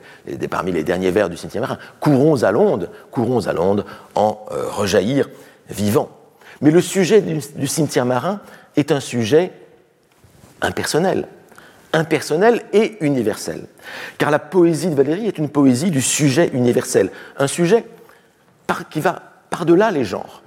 [0.49, 3.86] parmi les derniers vers du cimetière marin, courons à l'onde, courons à l'onde
[4.16, 5.30] en euh, rejaillir
[5.70, 6.10] vivant.
[6.62, 8.39] Mais le sujet du, cimetière marin
[8.78, 9.52] est un sujet
[10.62, 11.28] impersonnel,
[11.93, 13.68] impersonnel et universel.
[14.18, 17.86] Car la poésie de Valérie est une poésie du sujet universel, un sujet
[18.89, 20.41] qui va par-delà les genres,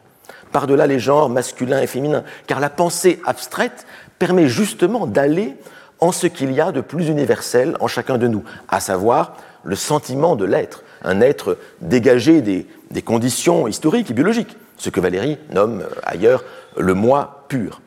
[0.51, 3.87] par-delà les genres masculins et féminins, car la pensée abstraite
[4.19, 5.57] permet justement d'aller
[6.01, 9.77] en ce qu'il y a de plus universel en chacun de nous, à savoir le
[9.77, 12.67] sentiment de l'être, un être dégagé des,
[13.03, 16.45] conditions historiques et biologiques, ce que Valérie nomme euh, ailleurs
[16.77, 17.81] le moi pur.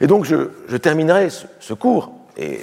[0.00, 1.28] Et donc je, terminerai
[1.60, 2.60] ce, cours, et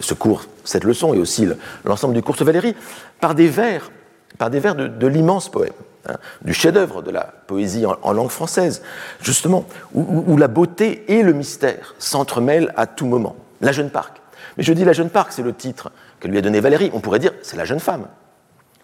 [0.00, 1.48] ce cours, cette leçon et aussi
[1.84, 2.74] l'ensemble du cours de Valérie,
[3.20, 3.90] par des vers,
[4.38, 5.72] par des vers de, l'immense poème,
[6.08, 8.82] hein, du chef-d'œuvre de la poésie en, langue française,
[9.20, 9.64] justement,
[9.94, 13.36] où la beauté et le mystère s'entremêlent à tout moment.
[13.60, 14.22] La jeune parc.
[14.56, 16.90] Mais je dis la jeune parc, c'est le titre que lui a donné Valérie.
[16.92, 18.06] On pourrait dire c'est la jeune femme.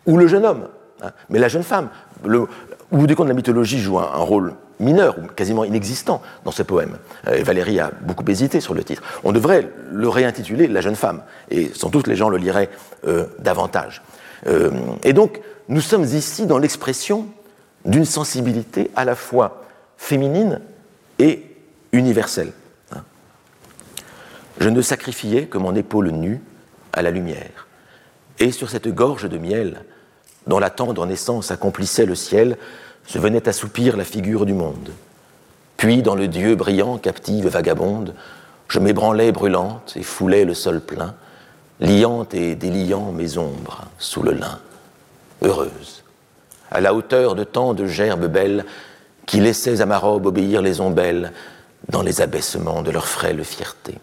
[0.06, 0.68] Ou le jeune homme.
[1.02, 1.10] Hein.
[1.28, 1.88] Mais la jeune femme.
[2.24, 6.52] Le, au bout du compte, la mythologie joue un, rôle mineur ou quasiment inexistant dans
[6.52, 6.96] ce poème.
[7.26, 9.02] Euh, et Valérie a beaucoup hésité sur le titre.
[9.24, 11.22] On devrait le réintituler La jeune femme.
[11.50, 12.70] Et sans doute les gens le liraient
[13.06, 14.02] euh, davantage.
[14.46, 14.70] Euh,
[15.02, 17.26] et donc, nous sommes ici dans l'expression
[17.84, 19.64] d'une sensibilité à la fois
[19.96, 20.60] féminine
[21.18, 21.44] et
[21.92, 22.52] universelle.
[24.60, 26.40] Je ne sacrifiais que mon épaule nue
[26.92, 27.68] à la lumière.
[28.40, 29.84] Et sur cette gorge de miel,
[30.46, 32.56] dont la tendre naissance accomplissait le ciel,
[33.06, 34.90] se venait assoupir la figure du monde.
[35.76, 38.14] Puis, dans le Dieu brillant, captive vagabonde,
[38.66, 41.14] je m'ébranlais brûlante et foulais le sol plein,
[41.80, 44.58] liant et déliant mes ombres sous le lin,
[45.42, 46.02] heureuse,
[46.70, 48.64] à la hauteur de tant de gerbes belles
[49.26, 51.32] qui laissaient à ma robe obéir les ombelles
[51.88, 53.94] dans les abaissements de leur frêle fierté.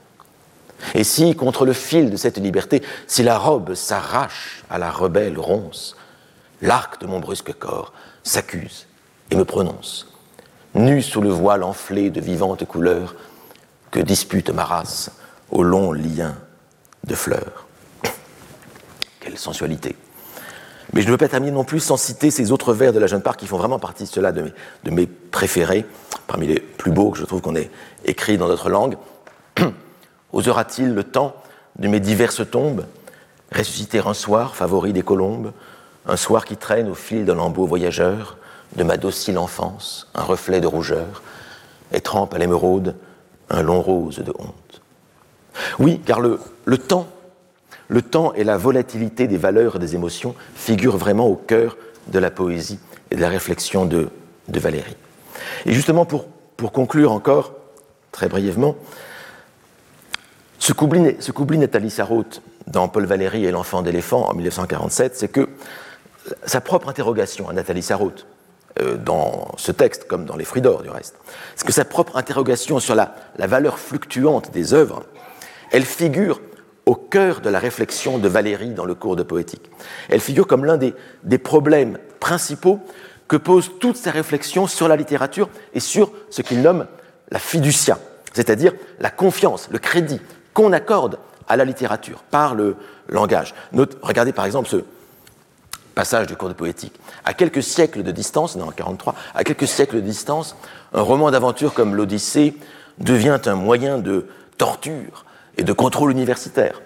[0.93, 5.37] Et si, contre le fil de cette liberté, si la robe s'arrache à la rebelle
[5.37, 5.95] ronce,
[6.61, 7.93] l'arc de mon brusque corps
[8.23, 8.87] s'accuse
[9.31, 10.13] et me prononce,
[10.73, 13.15] nu sous le voile enflé de vivantes couleurs
[13.91, 15.11] que dispute ma race
[15.49, 16.35] au long lien
[17.05, 17.64] de fleurs.
[19.25, 19.97] Quelle sensualité
[20.93, 23.07] mais je ne veux pas terminer non plus sans citer ces autres vers de la
[23.07, 24.53] jeune part qui font vraiment partie de cela de mes,
[24.83, 25.83] de mes préférés,
[26.27, 27.71] parmi les plus beaux que je trouve qu'on ait
[28.05, 28.95] écrits dans notre langue.
[30.31, 31.35] Osera-t-il le temps
[31.79, 32.85] de mes diverses tombes
[33.51, 35.53] ressusciter un soir favori des colombes,
[36.07, 38.37] un soir qui traîne au fil d'un lambeau voyageur
[38.75, 41.23] de ma docile enfance, un reflet de rougeur,
[41.91, 42.95] et trempe à l'émeraude
[43.49, 44.81] un long rose de honte.
[45.79, 47.07] Oui, car le, le temps,
[47.87, 52.19] le temps et la volatilité des valeurs et des émotions figurent vraiment au cœur de
[52.19, 52.79] la poésie
[53.11, 54.09] et de la réflexion de,
[54.47, 54.95] Valérie.
[55.65, 57.53] Et justement, pour, pour conclure encore,
[58.11, 58.75] très brièvement,
[60.59, 65.49] ce qu'oublie Nathalie Sarraute dans Paul Valéry et l'enfant d'éléphant en 1947, c'est que
[66.45, 68.25] sa propre interrogation à Nathalie Sarraute,
[68.81, 71.15] euh, dans ce texte, comme dans Les Fruits d'Or du reste,
[71.55, 75.03] c'est que sa propre interrogation sur la, la valeur fluctuante des œuvres,
[75.71, 76.41] elle figure
[76.85, 79.69] au cœur de la réflexion de Valéry dans le cours de poétique.
[80.09, 82.79] Elle figure comme l'un des, problèmes principaux
[83.27, 86.85] que pose toute sa réflexion sur la littérature et sur ce qu'il nomme
[87.31, 87.97] la fiducia,
[88.33, 90.21] c'est-à-dire la confiance, le crédit
[90.53, 91.17] qu'on accorde
[91.47, 92.75] à la littérature par le
[93.09, 93.53] langage.
[94.01, 94.83] regardez par exemple ce
[95.95, 96.93] passage du cours de poétique.
[97.23, 100.55] À quelques siècles de distance, non, 43, à quelques siècles de distance,
[100.93, 102.55] un roman d'aventure comme l'Odyssée
[102.99, 105.25] devient un moyen de torture
[105.57, 106.81] et de contrôle universitaire.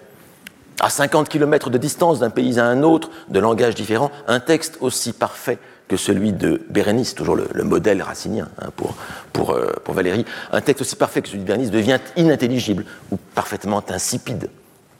[0.79, 4.77] À 50 km de distance d'un pays à un autre, de langage différent, un texte
[4.79, 5.59] aussi parfait
[5.89, 10.95] que celui de Bérénice, toujours le, modèle racinien hein, euh, pour, Valérie, un texte aussi
[10.95, 14.49] parfait que celui de Bérénice devient inintelligible ou parfaitement insipide.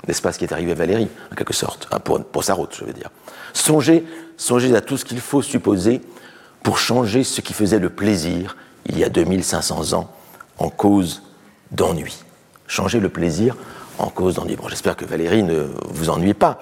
[0.08, 2.76] N'est-ce pas ce qui est arrivé à Valérie, en quelque sorte, hein, pour, pour route,
[2.78, 3.12] je veux dire.
[3.54, 4.04] Songez,
[4.36, 6.02] songez à tout ce qu'il faut supposer
[6.64, 10.10] pour changer ce qui faisait le plaisir, il y a 2500 ans,
[10.58, 11.22] en cause
[11.72, 12.24] d'ennui.
[12.70, 13.58] Changer le plaisir
[13.98, 14.56] en cause d'ennui.
[14.56, 16.60] Bon, j'espère que Valérie ne vous ennuie pas.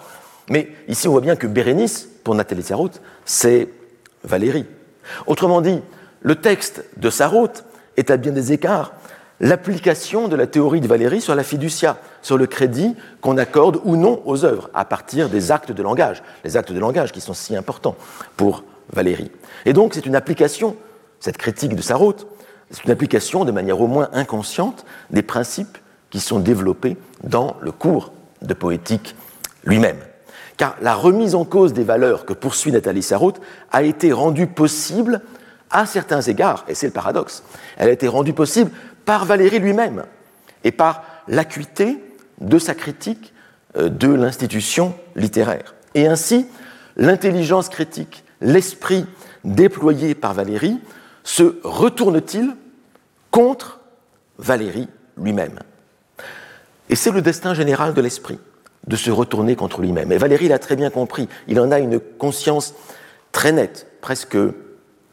[0.49, 3.67] Mais ici, on voit bien que Bérénice, pour Nathalie Sarraute, c'est
[4.23, 4.65] Valérie.
[5.25, 5.81] Autrement dit,
[6.21, 7.65] le texte de Sarraute
[7.97, 8.93] est à bien des écarts
[9.41, 13.97] l'application de la théorie de Valérie sur la fiducia, sur le crédit qu'on accorde ou
[13.97, 17.34] non aux œuvres, à partir des actes de langage, les actes de langage qui sont
[17.34, 17.95] si importants
[18.35, 18.63] pour
[18.93, 19.29] Valérie.
[19.65, 20.75] Et donc c'est une application,
[21.19, 22.27] cette critique de Sarraute,
[22.71, 25.77] c'est une application de manière au moins inconsciente des principes
[26.18, 28.11] qui sont développés dans le cours
[28.41, 29.15] de poétique
[29.64, 29.99] lui-même.
[30.57, 33.39] Car la remise en cause des valeurs que poursuit Nathalie Sarraute
[33.72, 35.22] a été rendue possible
[35.69, 37.44] à certains égards, et c'est le paradoxe,
[37.77, 38.72] elle a été rendue possible
[39.06, 40.06] par Valéry lui-même
[40.64, 42.03] et par l'acuité
[42.41, 43.31] de sa critique
[43.77, 45.76] euh, de l'institution littéraire.
[45.94, 46.48] Et ainsi,
[46.95, 49.06] l'intelligence critique, l'esprit
[49.44, 50.80] déployé par Valéry
[51.23, 52.56] se retourne-t-il
[53.30, 53.81] contre
[54.39, 55.60] Valéry lui-même?
[56.89, 58.39] Et c'est le destin général de l'esprit,
[58.88, 60.11] de se retourner contre lui-même.
[60.11, 61.27] Et Valérie l'a très bien compris.
[61.47, 62.73] Il en a une conscience
[63.31, 64.38] très nette, presque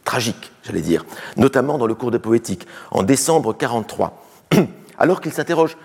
[0.05, 1.05] tragique, j'allais dire,
[1.37, 4.25] notamment dans le cours de poétique, en décembre 43,
[4.99, 5.77] alors qu'il s'interroge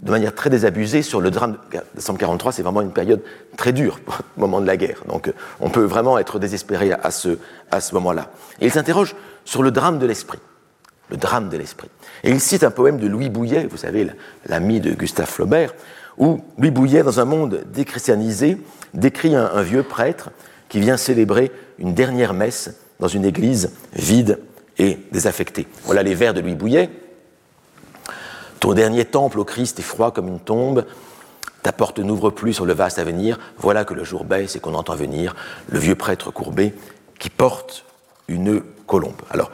[0.00, 3.20] de manière très désabusée sur le drame de décembre 43, c'est vraiment une période
[3.56, 3.98] très dure
[4.36, 5.02] au moment de la guerre.
[5.08, 7.38] Donc on peut vraiment être désespéré à ce,
[7.72, 8.30] à ce moment-là.
[8.60, 10.38] Il s'interroge sur le drame de l'esprit
[11.10, 11.88] le drame de l'esprit.
[12.24, 14.08] Et il cite un poème de Louis Bouillet, vous savez,
[14.46, 15.74] l'ami de Gustave Flaubert,
[16.18, 18.58] où Louis Bouillet, dans un monde déchristianisé,
[18.94, 20.30] décrit un, vieux prêtre
[20.68, 24.40] qui vient célébrer une dernière messe dans une église vide
[24.78, 25.66] et désaffectée.
[25.84, 26.90] Voilà les vers de Louis Bouillet.
[28.60, 30.84] Ton dernier temple au Christ est froid comme une tombe,
[31.62, 34.74] ta porte n'ouvre plus sur le vaste avenir, voilà que le jour baisse et qu'on
[34.74, 35.36] entend venir
[35.68, 36.74] le vieux prêtre courbé
[37.20, 37.84] qui porte
[38.26, 39.20] une colombe.
[39.30, 39.50] Alors,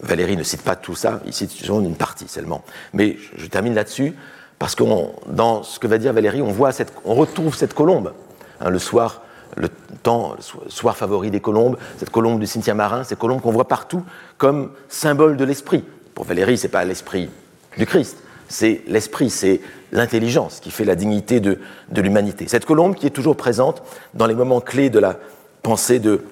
[0.00, 2.62] Valérie ne cite pas tout ça, il cite une partie seulement.
[2.92, 4.14] Mais je, termine là-dessus,
[4.58, 4.84] parce que
[5.28, 8.12] dans ce que va dire Valérie, on, retrouve cette colombe,
[8.60, 9.22] hein, le soir,
[9.56, 9.68] le
[10.02, 13.68] temps, le soir favori des colombes, cette colombe du cimetière marin, cette colombe qu'on voit
[13.68, 14.02] partout
[14.38, 15.84] comme symbole de l'esprit.
[16.14, 17.30] Pour Valérie, ce n'est pas l'esprit
[17.76, 18.18] du Christ,
[18.48, 19.60] c'est l'esprit, c'est
[19.92, 21.58] l'intelligence qui fait la dignité de,
[21.90, 22.48] de l'humanité.
[22.48, 23.82] Cette colombe qui est toujours présente
[24.14, 25.16] dans les moments clés de la
[25.62, 26.22] pensée de,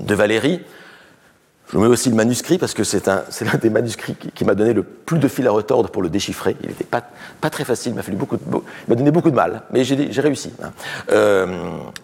[0.00, 0.60] de Valérie,
[1.72, 4.82] je mets aussi le manuscrit parce que c'est l'un des manuscrits qui, m'a donné le
[4.82, 6.56] plus de fil à retordre pour le déchiffrer.
[6.62, 7.02] Il n'était pas,
[7.40, 8.38] pas, très facile, il m'a beaucoup,
[8.88, 10.52] donné beaucoup de mal, mais j'ai réussi.
[10.62, 10.70] Hein.
[11.10, 11.46] Euh,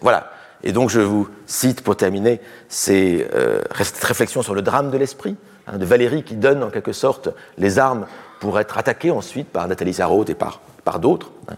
[0.01, 0.31] voilà.
[0.65, 3.61] Et donc je vous cite pour terminer ces euh,
[4.01, 5.35] réflexions sur le drame de l'esprit
[5.67, 8.05] hein, de Valérie qui donne en quelque sorte les armes
[8.39, 11.31] pour être attaqué ensuite par Nathalie Sarraute et par, par d'autres.
[11.49, 11.55] Hein.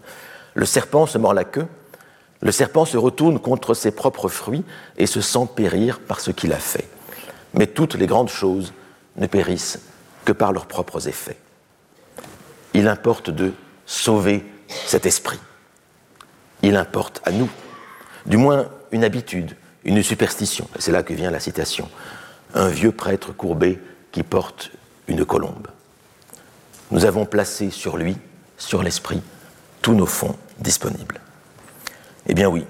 [0.54, 1.66] Le serpent se mord la queue.
[2.40, 4.64] Le serpent se retourne contre ses propres fruits
[4.96, 6.88] et se sent périr par ce qu'il a fait
[7.56, 8.72] mais toutes les grandes choses
[9.16, 9.80] ne périssent
[10.24, 11.38] que par leurs propres effets.
[12.74, 13.52] Il importe de
[13.86, 15.40] sauver cet esprit.
[16.62, 17.48] Il importe à nous,
[18.26, 21.88] du moins une habitude, une superstition, c'est là que vient la citation,
[22.54, 23.80] un vieux prêtre courbé
[24.12, 24.70] qui porte
[25.08, 25.68] une colombe.
[26.90, 28.16] Nous avons placé sur lui,
[28.58, 29.22] sur l'esprit,
[29.82, 31.20] tous nos fonds disponibles.
[32.26, 32.64] Eh bien oui,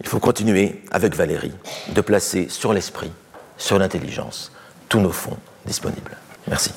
[0.00, 1.52] il faut continuer avec Valérie
[1.94, 3.12] de placer sur l'esprit
[3.60, 4.50] sur l'intelligence,
[4.88, 6.16] tous nos fonds disponibles.
[6.48, 6.70] Merci.